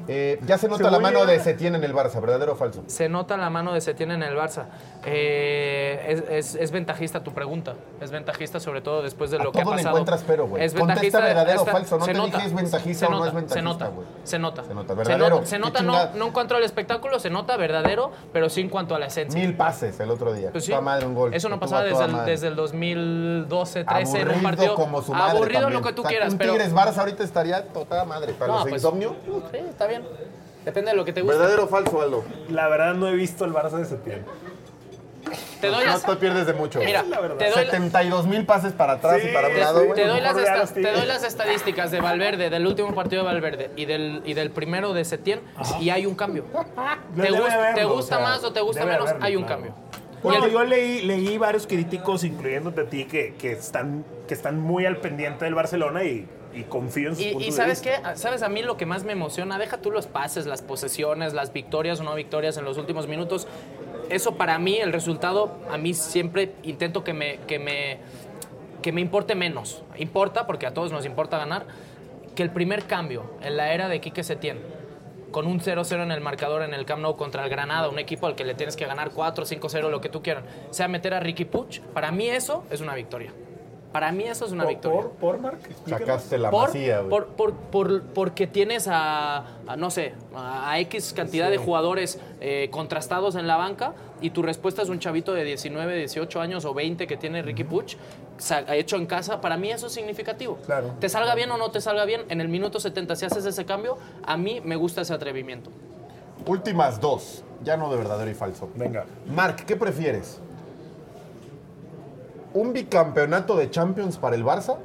[0.06, 2.54] Eh, ya se nota Se la mano a- de Setién en el Barça, ¿verdadero o
[2.56, 2.84] falso?
[2.86, 4.66] Se nota la mano de Setién en el Barça.
[5.04, 7.74] Eh, es, es- es ventajista tu pregunta.
[8.00, 9.90] Es ventajista sobre todo después de A lo que ha todo pasado.
[9.90, 10.62] encuentras pero, güey.
[10.64, 11.20] Es Contesta ventajista.
[11.20, 13.36] verdadero o falso, no se te nota, dije es ventajista se o no es nota,
[13.36, 14.06] ventajista, Se nota, güey.
[14.24, 14.64] se nota.
[14.64, 15.28] Se nota, Se verdadero.
[15.36, 18.60] nota, se ¿Qué nota, no, no en cuanto al espectáculo, se nota verdadero, pero sí
[18.60, 19.40] en cuanto a la esencia.
[19.40, 20.50] Mil pases el otro día.
[20.52, 20.70] Pues sí.
[20.70, 21.34] Toda madre un gol.
[21.34, 24.74] Eso no pasaba desde el, desde el 2012, 13 en un Aburrido partido.
[24.76, 25.80] como su madre Aburrido también.
[25.82, 26.52] lo que tú O sea, quieras, un pero.
[26.52, 28.32] Tigres Barça ahorita estaría toda madre.
[28.34, 29.16] Para No, los pues- insomnio.
[29.50, 30.02] Sí, está bien.
[30.64, 31.36] Depende de lo que te guste.
[31.36, 32.22] ¿Verdadero o falso, Aldo?
[32.48, 34.30] La verdad no he visto el Barça de septiembre.
[35.60, 36.80] Te doy No las, te pierdes de mucho.
[36.80, 37.04] Mira,
[37.38, 40.20] te doy, 72 mil pases para atrás Sí, y para un te- lado, te doy,
[40.20, 44.22] las esta- te doy las estadísticas de Valverde, del último partido de Valverde y del,
[44.24, 45.46] y del primero de septiembre,
[45.80, 46.44] y hay un cambio.
[46.44, 49.08] ¿Te, gust- haberlo, te o gusta sea, más o te gusta menos?
[49.08, 49.62] haberlo, hay un claro.
[49.62, 49.74] cambio.
[50.22, 54.86] Bueno, yo leí, leí varios críticos, incluyéndote a ti, que, que están, que están muy
[54.86, 58.12] al pendiente del Barcelona y, y confío en sus Y, puntos y de sabes vista.
[58.12, 61.32] qué, sabes a mí lo que más me emociona, deja tú los pases, las posesiones,
[61.34, 63.48] las victorias o no victorias en los últimos minutos.
[64.10, 67.98] Eso para mí, el resultado, a mí siempre intento que me, que me,
[68.82, 69.82] que me importe menos.
[69.96, 71.66] Importa, porque a todos nos importa ganar,
[72.34, 74.58] que el primer cambio en la era de Quique Setién,
[75.30, 78.26] con un 0-0 en el marcador en el Camp Nou contra el Granada, un equipo
[78.26, 81.20] al que le tienes que ganar 4, 5-0, lo que tú quieras, sea meter a
[81.20, 83.32] Ricky Puch, para mí eso es una victoria.
[83.92, 85.00] Para mí eso es una ¿Por, victoria.
[85.02, 85.66] por, por Marc?
[85.66, 86.00] Explícanos.
[86.08, 87.10] Sacaste la por, masía, güey.
[87.10, 92.68] por, por, por- porque tienes a, a, no sé, a, X cantidad de jugadores eh,
[92.70, 96.72] contrastados en la banca y tu respuesta es un chavito de 19, 18 años o
[96.72, 97.96] 20 que tiene Ricky Puch,
[98.68, 100.56] hecho en casa, para mí eso es significativo.
[100.64, 100.94] Claro.
[100.98, 103.64] Te salga bien o no te salga bien, en el minuto 70 si haces ese
[103.66, 105.70] cambio, a mí me gusta ese atrevimiento.
[106.46, 107.44] Últimas dos.
[107.62, 108.68] Ya no de verdadero y falso.
[108.74, 109.04] Venga.
[109.26, 110.40] Marc, ¿qué prefieres?
[112.54, 114.76] ¿Un bicampeonato de Champions para el Barça?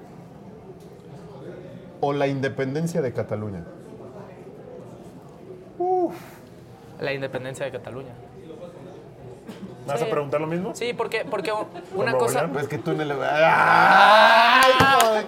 [1.99, 3.63] ¿O la independencia de Cataluña?
[6.99, 8.13] La independencia de Cataluña.
[9.86, 10.74] ¿Me vas a preguntar lo mismo?
[10.76, 11.53] Sí, porque, porque
[11.93, 12.49] una cosa...
[12.51, 13.13] Pues que tú en el...
[13.24, 14.74] ¡Ay,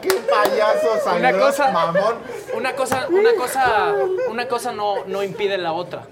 [0.02, 2.16] qué payaso Una sangrón, cosa, mamón!
[2.58, 3.96] una cosa, una cosa,
[4.30, 6.08] una cosa no, no impide la otra.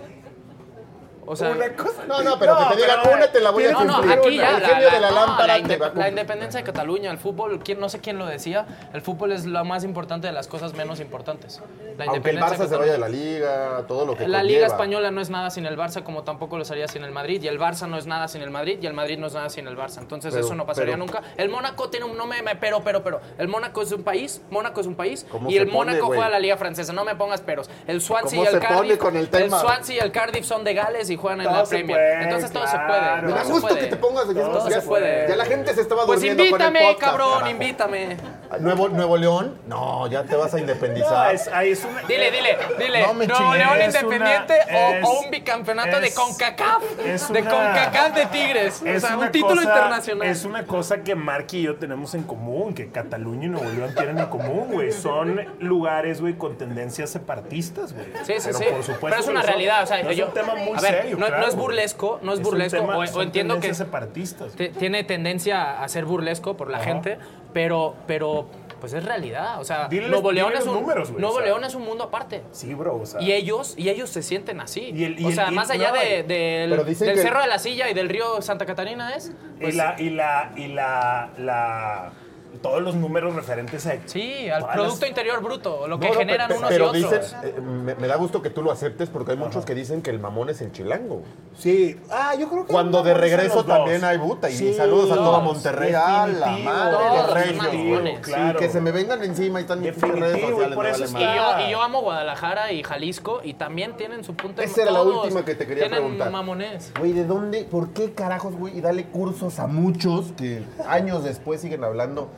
[1.29, 2.05] O sea, Una cosa.
[2.07, 4.17] No, no, pero que te digan, una te la voy a no, no, cumplir.
[4.17, 5.89] aquí ya El la, genio la- de la no, lámpara la te inde- va a
[5.89, 6.09] la cumplir.
[6.09, 9.65] independencia de Cataluña, el fútbol, ¿quién- no sé quién lo decía, el fútbol es lo
[9.65, 11.61] más importante de las cosas menos importantes.
[11.97, 14.43] La Aunque el Barça de se vaya de la liga, todo lo que La conlleva.
[14.43, 17.43] Liga Española no es nada sin el Barça, como tampoco lo sería sin el Madrid.
[17.43, 19.49] Y el Barça no es nada sin el Madrid, y el Madrid no es nada
[19.49, 19.97] sin el Barça.
[19.99, 21.21] Entonces Pero- eso no pasaría pero- nunca.
[21.35, 23.19] El Mónaco tiene un no me, me- pero, pero, pero.
[23.37, 26.39] El Mónaco es un país, Mónaco es un país, ¿Cómo y el Mónaco juega la
[26.39, 26.93] Liga Francesa.
[26.93, 27.69] No me pongas peros.
[27.85, 29.59] El Swansea y ¿Cómo el se pone Cardiff, con el tema?
[29.59, 31.97] Swansea y el Cardiff son de Gales y juegan en Todo la se Premier.
[31.97, 33.15] puede, Entonces todo se puede.
[33.15, 33.79] Me todo da se gusto puede.
[33.81, 35.27] que te pongas de Todo ya, se puede.
[35.27, 37.49] ya la gente se estaba Pues durmiendo con el invítame, podcast, cabrón, carajo.
[37.51, 38.17] invítame.
[38.59, 39.59] ¿Nuevo, ¿Nuevo León?
[39.67, 41.35] No, ya te vas a No, independizar.
[41.35, 43.01] es, ahí es una, Dile, dile, dile.
[43.05, 43.53] No me Nuevo.
[43.55, 46.83] León Independiente una- o- es- o, un bicampeonato de CONCACAF.
[46.95, 48.81] de una- CONCACAF de Tigres.
[48.85, 50.27] es o sea, un título cosa- internacional.
[50.27, 53.93] Es una cosa que Mark y yo tenemos en común, que Cataluña y Nuevo León
[53.95, 54.91] tienen en común, güey.
[54.93, 58.05] Son lugares, güey, con tendencias separatistas, güey.
[58.25, 58.63] Sí, sí, Pero sí.
[58.71, 59.83] por supuesto Pero es una realidad.
[59.83, 62.33] O sea, no es yo, un tema muy a ver, no, no es burlesco, no
[62.33, 62.79] es burlesco.
[62.79, 64.53] tema- o, entiendo que separatistas.
[64.77, 66.85] tiene tendencia a ser burlesco por la Ajá.
[66.85, 67.17] gente,
[67.53, 68.47] pero, pero
[68.79, 69.59] pues es realidad.
[69.59, 71.39] O sea, Dile- Nuevo León es un números, güey, Nuevo.
[71.41, 72.43] León es un mundo aparte.
[72.51, 73.19] Sí, bro, o sea.
[73.21, 74.91] Y ellos, y ellos se sienten así.
[74.93, 77.47] Y el- y o sea, más allá no, de- y- del, del que- Cerro de
[77.47, 79.31] la Silla y del río Santa Catarina es.
[79.59, 82.11] pues, y la, y la, y la, la,
[82.57, 83.95] todos los números referentes a.
[84.05, 87.03] Sí, al Producto las- Interior Bruto, lo que No, no, generan pe- unos pero y
[87.03, 87.21] otros.
[87.21, 90.01] dicen, eh, me, me da gusto que tú lo aceptes porque hay muchos que dicen
[90.01, 91.23] que el mamón es el chilango.
[91.57, 91.99] Sí.
[92.11, 92.71] Ah, yo creo que.
[92.73, 94.49] Cuando de regreso también hay buta.
[94.49, 95.43] Y Sí, saludos a todo dos.
[95.43, 95.93] Monterrey.
[95.93, 97.53] ¡A la madre!
[97.57, 98.21] güey.
[98.21, 98.59] Claro.
[98.59, 100.75] Sí, que se me vengan encima y están en Definitivo, redes y sociales.
[100.75, 104.61] por vale Y yo, y yo amo Guadalajara y Jalisco y también tienen su punto
[104.61, 106.31] de Esa era la última que te quería tienen preguntar.
[106.31, 106.91] mamones.
[106.99, 107.63] Güey, ¿de dónde?
[107.63, 108.77] ¿Por qué carajos, güey?
[108.77, 112.29] Y dale cursos a muchos que años después siguen hablando.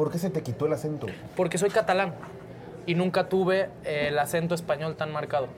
[0.00, 1.08] ¿Por qué se te quitó el acento?
[1.36, 2.14] Porque soy catalán
[2.86, 5.48] y nunca tuve eh, el acento español tan marcado.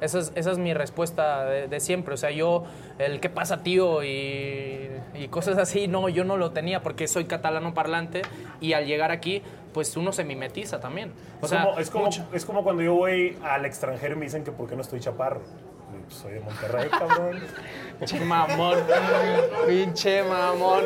[0.00, 2.14] Esa es, esa es mi respuesta de, de siempre.
[2.14, 2.62] O sea, yo,
[3.00, 7.24] el qué pasa, tío, y, y cosas así, no, yo no lo tenía porque soy
[7.24, 8.22] catalano parlante
[8.60, 9.42] y al llegar aquí,
[9.74, 11.10] pues uno se mimetiza también.
[11.40, 14.26] O Es sea, como, es, como, es como cuando yo voy al extranjero y me
[14.26, 15.40] dicen que por qué no estoy chaparro.
[16.08, 17.40] Pues, soy de Monterrey, cabrón.
[17.98, 18.78] Pinche mamón,
[19.66, 20.84] pinche mamón.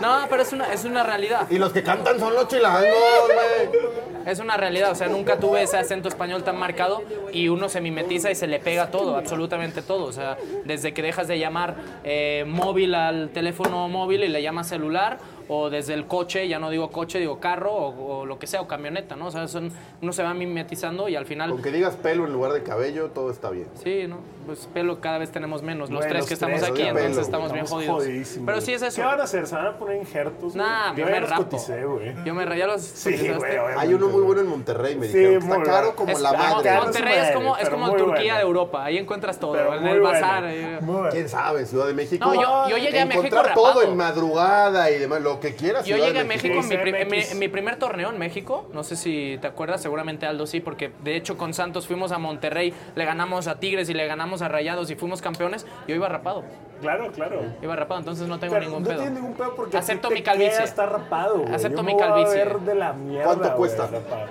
[0.00, 1.46] No, pero es una, es una realidad.
[1.48, 2.82] Y los que cantan son los chilangos,
[3.26, 3.94] güey.
[4.26, 7.82] Es una realidad, o sea, nunca tuve ese acento español tan marcado y uno se
[7.82, 10.04] mimetiza y se le pega todo, absolutamente todo.
[10.06, 14.66] O sea, desde que dejas de llamar eh, móvil al teléfono móvil y le llamas
[14.66, 15.18] celular,
[15.48, 18.60] o desde el coche, ya no digo coche, digo carro, o, o lo que sea,
[18.60, 19.26] o camioneta, ¿no?
[19.26, 19.72] O sea, son-
[20.02, 21.50] uno se va mimetizando y al final...
[21.50, 23.68] Con que digas pelo en lugar de cabello, todo está bien.
[23.82, 24.18] Sí, ¿no?
[24.46, 27.52] Pues pelo cada vez tenemos menos, los tres que estamos tres, aquí, entonces pelo, estamos
[27.52, 28.04] bien jodidos.
[28.44, 28.96] Pero sí es eso.
[29.00, 29.46] ¿Qué van a hacer?
[29.46, 30.54] ¿Se van a poner injertos?
[30.54, 31.42] Nah, yo ya me los rapo.
[31.44, 31.80] coticé.
[32.24, 35.42] Yo me ya los Sí, güey, Hay uno muy bueno en Monterrey, me Sí, dijeron.
[35.42, 36.76] Está caro como Es- la madre.
[36.76, 38.36] Monterrey es como, es como Turquía bueno.
[38.36, 40.44] de Europa, ahí encuentras todo, Pero en el bazar.
[40.46, 40.78] eh.
[40.82, 41.08] bueno.
[41.10, 41.64] ¿Quién sabe?
[41.66, 42.24] Ciudad de México.
[42.26, 43.82] No, yo- yo llegué a México Encontrar todo rapado.
[43.90, 45.84] en madrugada y demás, lo que quieras.
[45.86, 49.38] Yo llegué a México en mi, prim- mi- primer torneo en México, no sé si
[49.40, 53.46] te acuerdas, seguramente Aldo sí, porque de hecho con Santos fuimos a Monterrey, le ganamos
[53.48, 56.44] a Tigres y le ganamos a Rayados y fuimos campeones, yo iba rapado,
[56.80, 57.40] Claro, claro.
[57.62, 58.98] iba rapado, entonces no tengo Pero ningún no pedo.
[59.00, 60.62] tienes ningún pedo porque a ti Acepto te mi calvicie.
[60.64, 61.54] estar rapado, güey.
[61.54, 62.36] Acepto Yo mi me voy a calvicie.
[62.44, 63.86] ver de la mierda, ¿Cuánto güey, cuesta?
[63.86, 64.26] rapado.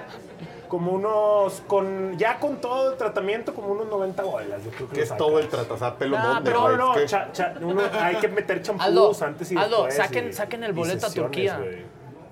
[0.74, 4.64] Como unos, con, ya con todo el tratamiento, como unos 90 bolas.
[4.66, 5.48] Yo creo que es todo el
[5.78, 8.64] sea, pelo Nah, monte, pero No, no, es que- cha- cha- uno- hay que meter
[8.64, 9.96] champús antes y Aldo, después.
[9.96, 11.60] saquen, y- saquen el boleto a Turquía.
[11.62, 11.86] ¿Qué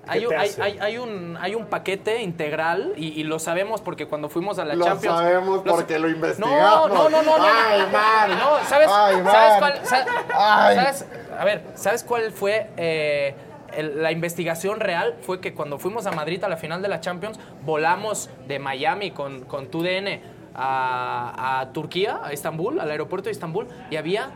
[0.08, 4.28] Hay, hay, hay- hay un, hay un paquete integral y, y lo sabemos porque cuando
[4.28, 5.16] fuimos a la Lo Champions.
[5.18, 6.88] sabemos lo- porque lo No, investigamos.
[6.88, 7.38] no, no, no.
[7.38, 8.30] no, Ay, no, man.
[8.40, 9.80] No, ¿sabes, Ay, ¿sabes cuál?
[9.86, 10.74] sa- Ay.
[10.74, 11.06] ¿sabes?
[11.38, 13.36] A ver, ¿sabes cuál fue eh,
[13.80, 15.16] la investigación real?
[15.22, 19.10] Fue que cuando fuimos a Madrid a la final de la Champions, volamos de Miami
[19.10, 20.20] con, con TUDN
[20.54, 24.30] a, a Turquía, a Estambul, al aeropuerto de Estambul, y había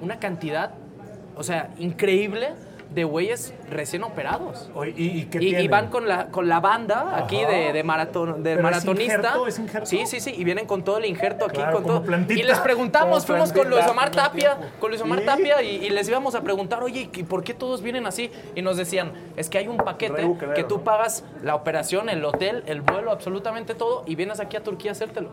[0.00, 0.72] una cantidad,
[1.36, 2.54] o sea, increíble
[2.94, 4.70] de güeyes recién operados.
[4.96, 5.70] ¿Y, y qué Y, y tienen?
[5.70, 9.14] van con la, con la banda aquí de, de, maratón, de ¿Pero es maratonista.
[9.16, 9.46] injerto?
[9.46, 9.86] ¿Es injerto?
[9.86, 10.34] Sí, sí, sí.
[10.36, 11.56] Y vienen con todo el injerto aquí.
[11.56, 12.02] Claro, con todo.
[12.02, 12.38] plantita.
[12.40, 13.70] Y les preguntamos, Como fuimos con.
[13.70, 15.26] Luis Omar Tapia, con Luis Omar ¿Sí?
[15.26, 18.30] Tapia, y, les íbamos a preguntar, oye, ¿y por qué todos vienen así?
[18.54, 20.84] Y nos decían, es que hay un paquete que tú ¿no?
[20.84, 24.92] pagas la operación, el hotel, el vuelo, absolutamente todo, y vienes aquí a Turquía a
[24.92, 25.30] hacértelo.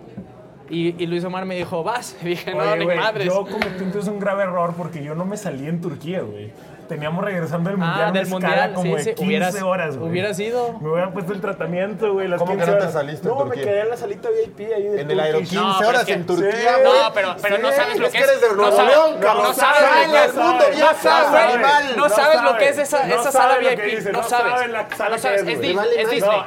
[0.69, 2.15] Y, y Luis Omar me dijo, vas.
[2.21, 3.25] Y dije, no, Oye, ni madres.
[3.25, 6.51] Yo cometí entonces un grave error porque yo no me salí en Turquía, güey.
[6.89, 8.05] Teníamos regresando del mundial.
[8.09, 9.09] Ah, del escala mundial, como sí, de sí.
[9.13, 10.09] 15 Hubieras- horas, güey.
[10.11, 10.73] hubieras ido.
[10.81, 12.27] Me hubieran puesto el tratamiento, güey.
[12.27, 12.93] las ¿Cómo que 15 no te horas.
[12.93, 15.49] saliste en No, me quedé en la salita VIP ahí de En el Aero Turkish.
[15.51, 16.81] 15 No, horas es que- en Turquía, Sí.
[16.81, 16.83] güey.
[16.99, 18.29] No, pero, pero no Sí, sabes lo es que que es.
[18.29, 19.55] eres de no Nuevo sabes- León, no cabrón.
[19.55, 20.33] sabes Sale lo que es.
[20.35, 20.57] no sabes,
[20.99, 24.11] sabes, no No sabes lo que es esa, No sala que VIP.
[24.11, 24.53] no no sabes.
[24.71, 25.23] No que sabes.
[25.25, 25.45] es, Es, es.
[25.47, 25.73] Disney.
[25.75, 25.83] No,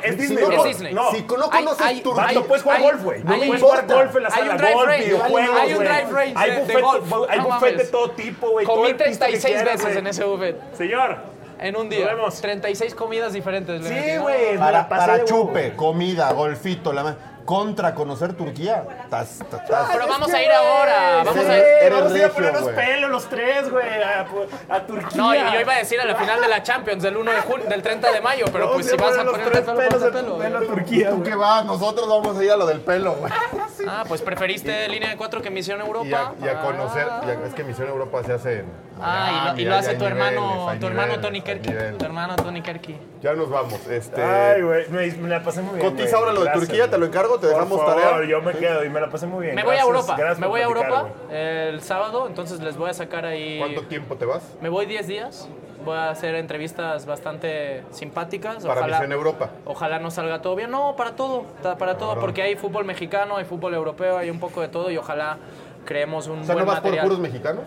[0.03, 0.45] es Disney.
[0.83, 1.37] Si no, Es no, no.
[1.43, 3.23] No conoces Turquía, Vato, puedes jugar golf, güey.
[3.27, 4.51] hay- Puedes jugar golf en la Hay sala.
[4.53, 7.13] un drive golf, videojuegos, hay un drive range Hay de- golf.
[7.29, 7.79] hay No mames.
[7.79, 8.67] de todo tipo, güey.
[8.67, 10.57] Comí el pisto que 36 quieras, veces en ese buffet.
[10.77, 11.17] Señor.
[11.59, 12.07] En un Nos día.
[12.07, 12.41] vemos.
[12.41, 13.81] 36 comidas diferentes.
[13.83, 14.59] le Sí, güey.
[14.59, 18.85] Para, para chupe, comida, golfito, la ma- contra conocer Turquía.
[19.11, 21.23] Tas- tas- tas- Pero vamos a ir ahora.
[21.25, 21.65] Vamos sí, a ir.
[21.83, 22.75] Eres Vamos a ir a regio, ponernos güey.
[22.77, 23.85] pelo los tres, güey.
[24.03, 24.27] A,
[24.75, 25.11] a Turquía.
[25.17, 27.41] No, y yo iba a decir a la final de la Champions del 1 de
[27.43, 29.65] junio, del 30 de mayo, pero Vamos pues si vas a poner poner los tres
[29.65, 30.39] pelo, pelos ponte pelo.
[30.39, 31.31] pelo a Turquía, ¿Tú güey.
[31.31, 31.65] qué vas?
[31.65, 33.33] Nosotros vamos a ir a lo del pelo, güey.
[33.89, 36.07] Ah, pues preferiste línea de cuatro que Misión Europa.
[36.09, 36.63] Y a, y a Ah.
[36.63, 38.67] conocer, y a- es que Misión Europa se hace en
[39.05, 41.71] Ah, y lo, y lo hace tu niveles, hermano, tu hermano niveles, Tony Kerky.
[41.99, 42.97] Tu hermano Tony Kerky.
[43.21, 43.87] Ya nos vamos.
[43.89, 45.91] Este, Ay, güey, me, me la pasé muy bien.
[45.91, 48.29] Cotiza ahora lo de Gracias, Turquía, te lo encargo, te Por dejamos favor, tarea.
[48.29, 49.55] Yo me quedo y me la pasé muy bien.
[49.57, 52.95] Me voy a Europa, gracias me voy a Europa el sábado, entonces les voy a
[52.95, 53.59] sacar ahí...
[53.59, 54.43] ¿Cuánto tiempo te vas?
[54.61, 55.49] Me voy 10 días,
[55.85, 58.65] voy a hacer entrevistas bastante simpáticas.
[58.65, 59.51] Para ojalá, Misión Europa.
[59.65, 60.71] Ojalá no salga todo bien.
[60.71, 62.21] No, para todo, para todo, Cabrón.
[62.21, 65.39] porque hay fútbol mexicano, hay fútbol europeo, hay un poco de todo y ojalá
[65.85, 67.65] creemos un O sea, buen ¿no vas por puros mexicanos?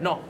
[0.00, 0.20] No,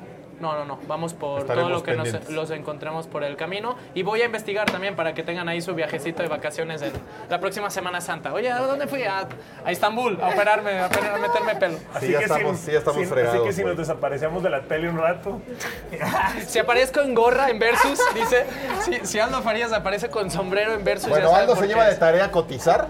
[0.40, 0.78] No, no, no.
[0.86, 3.76] Vamos por Estaremos todo lo que nos, los encontremos por el camino.
[3.94, 6.92] Y voy a investigar también para que tengan ahí su viajecito de vacaciones en
[7.28, 8.32] la próxima Semana Santa.
[8.32, 9.02] Oye, ¿a dónde fui?
[9.02, 9.26] A,
[9.64, 11.78] a Estambul, a operarme, a, operar- a meterme pelo.
[12.00, 14.88] Sí, ya estamos- sí, ya estamos Así fregados, que si nos desaparecemos de la tele
[14.88, 15.40] un rato.
[16.46, 18.44] Si aparezco en gorra en Versus, dice.
[18.82, 21.94] Si, si Aldo Farías aparece con sombrero en Versus, Bueno, ya Aldo se lleva de
[21.96, 22.88] tarea cotizar.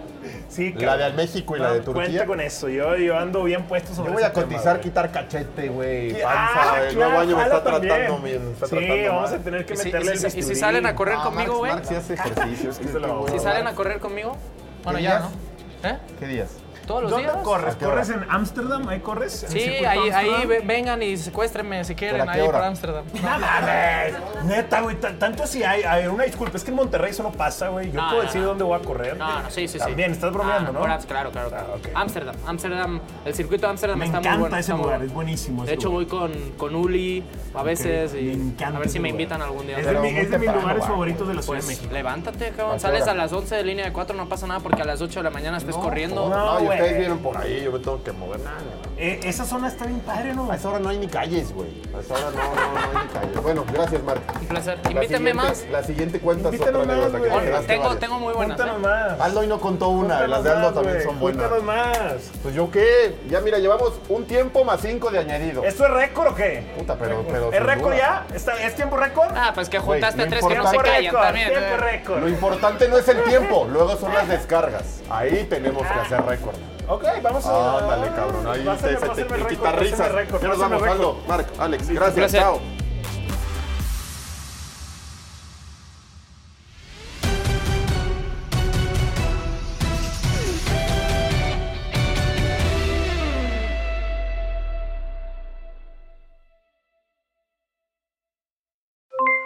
[0.48, 2.04] Sí, La de al México y la de Turquía.
[2.06, 2.68] Cuenta con eso.
[2.70, 6.16] Yo, yo ando bien puesto sobre Yo voy a tema, cotizar, quitar cachete, güey, Sí,
[6.22, 6.32] panza.
[6.72, 7.94] ah, el claro, nuevo año me está también.
[7.94, 8.44] tratando bien.
[8.46, 9.40] me está Sí, tratando vamos mal.
[9.40, 11.24] a tener que Y si- meterle y el si- y si salen a correr Ah,
[11.24, 11.72] conmigo, güey.
[11.72, 14.36] Marx sí hace Si salen a correr conmigo.
[14.84, 15.18] Bueno, ya?
[15.20, 15.88] ¿no?
[15.88, 15.98] ¿Eh?
[16.18, 16.48] ¿Qué días?
[16.88, 17.42] Todos los ¿Dónde días.
[17.44, 17.76] corres?
[17.76, 18.88] ¿Corres en Ámsterdam?
[18.88, 19.42] ¿Ahí corres?
[19.44, 20.48] ¿En el Sí, circuito ahí, ahí Ámsterdam?
[20.48, 22.66] ve- vengan y secuéstrenme si quieren, ¿Pero a qué ahí por hora?
[22.66, 23.04] Ámsterdam.
[23.22, 24.14] No mames.
[24.44, 24.96] Neta, güey.
[24.96, 25.82] tan- Tanto así hay.
[25.82, 26.56] hay una disculpa.
[26.56, 27.90] Es que en Monterrey eso no pasa, güey.
[27.92, 28.46] Yo No, puedo no, decir no.
[28.48, 29.16] dónde voy a correr.
[29.16, 29.78] No, no, sí, sí, sí.
[29.78, 30.80] También, estás bromeando, Ah, ¿no?
[30.96, 31.50] por claro, claro.
[31.54, 31.88] Ah, ok.
[31.94, 34.56] Ámsterdam, Ámsterdam, el circuito de Ámsterdam Me está encanta muy bueno.
[34.56, 35.08] ese está muy lugar, bueno.
[35.10, 35.62] es buenísimo.
[35.62, 36.06] De ese hecho, lugar.
[36.06, 37.22] voy con, con Uli
[37.54, 39.20] a veces Me y encanta a ver si ese me lugar.
[39.20, 39.78] invitan algún día.
[39.78, 40.86] Es de, Pero mi- muy es de mis temprano, lugares va.
[40.88, 41.92] favoritos de la Ciudad de Pues México.
[41.94, 42.74] levántate, ¿A cabrón.
[42.76, 43.12] qué Sales hora?
[43.12, 45.24] a las 11 de línea de 4, no pasa nada porque a las 8 de
[45.24, 46.28] la mañana estés corriendo.
[46.28, 46.77] No, No, y güey.
[46.82, 48.40] Ustedes vienen por ahí, yo me tengo que mover.
[48.40, 48.56] Nada,
[49.00, 50.50] Eh, esa zona está bien padre, ¿no?
[50.50, 51.68] A esa hora no hay ni calles, güey.
[51.96, 53.42] A esa hora no, no, no hay ni calles.
[53.42, 54.20] Bueno, gracias, Marc.
[54.40, 54.78] Un placer.
[54.92, 55.66] La siguiente- más.
[55.70, 58.56] La siguiente cuentas Invítanos otra más, anécdota que quedaste Tengo, tengo muy buenas.
[58.56, 58.86] Cuéntanos ¿eh?
[59.12, 59.20] más.
[59.20, 61.48] Aldo hoy no contó una, Cuéntanos las de Aldo más, también son buenas.
[61.48, 62.30] Cuéntanos más.
[62.42, 65.62] Pues yo qué, ya mira, llevamos un tiempo más cinco de añadido.
[65.64, 66.64] ¿Esto es récord o qué?
[66.76, 67.52] Puta, pero, pero.
[67.52, 68.26] ¿Es récord ya?
[68.34, 69.30] ¿Está- ¿Es tiempo récord?
[69.36, 71.48] Ah, pues que juntaste tres que no se callan también.
[71.50, 71.76] tiempo eh.
[71.76, 72.20] récord.
[72.20, 75.02] Lo importante no es el tiempo, luego son las descargas.
[75.08, 76.56] Ahí tenemos que hacer récord.
[76.88, 77.78] Ok, vamos a...
[77.78, 78.46] Ándale, cabrón.
[78.46, 80.12] Ahí Pásame, te, se te, quita risas.
[80.40, 80.82] Ya nos vamos.
[80.82, 81.22] Aldo.
[81.28, 82.14] Marc, Alex, gracias.
[82.14, 82.40] placer.
[82.40, 82.60] Chao.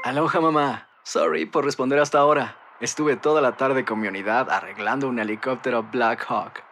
[0.05, 0.89] Aloha mamá.
[1.03, 2.57] Sorry por responder hasta ahora.
[2.81, 6.72] Estuve toda la tarde con mi unidad arreglando un helicóptero Black Hawk.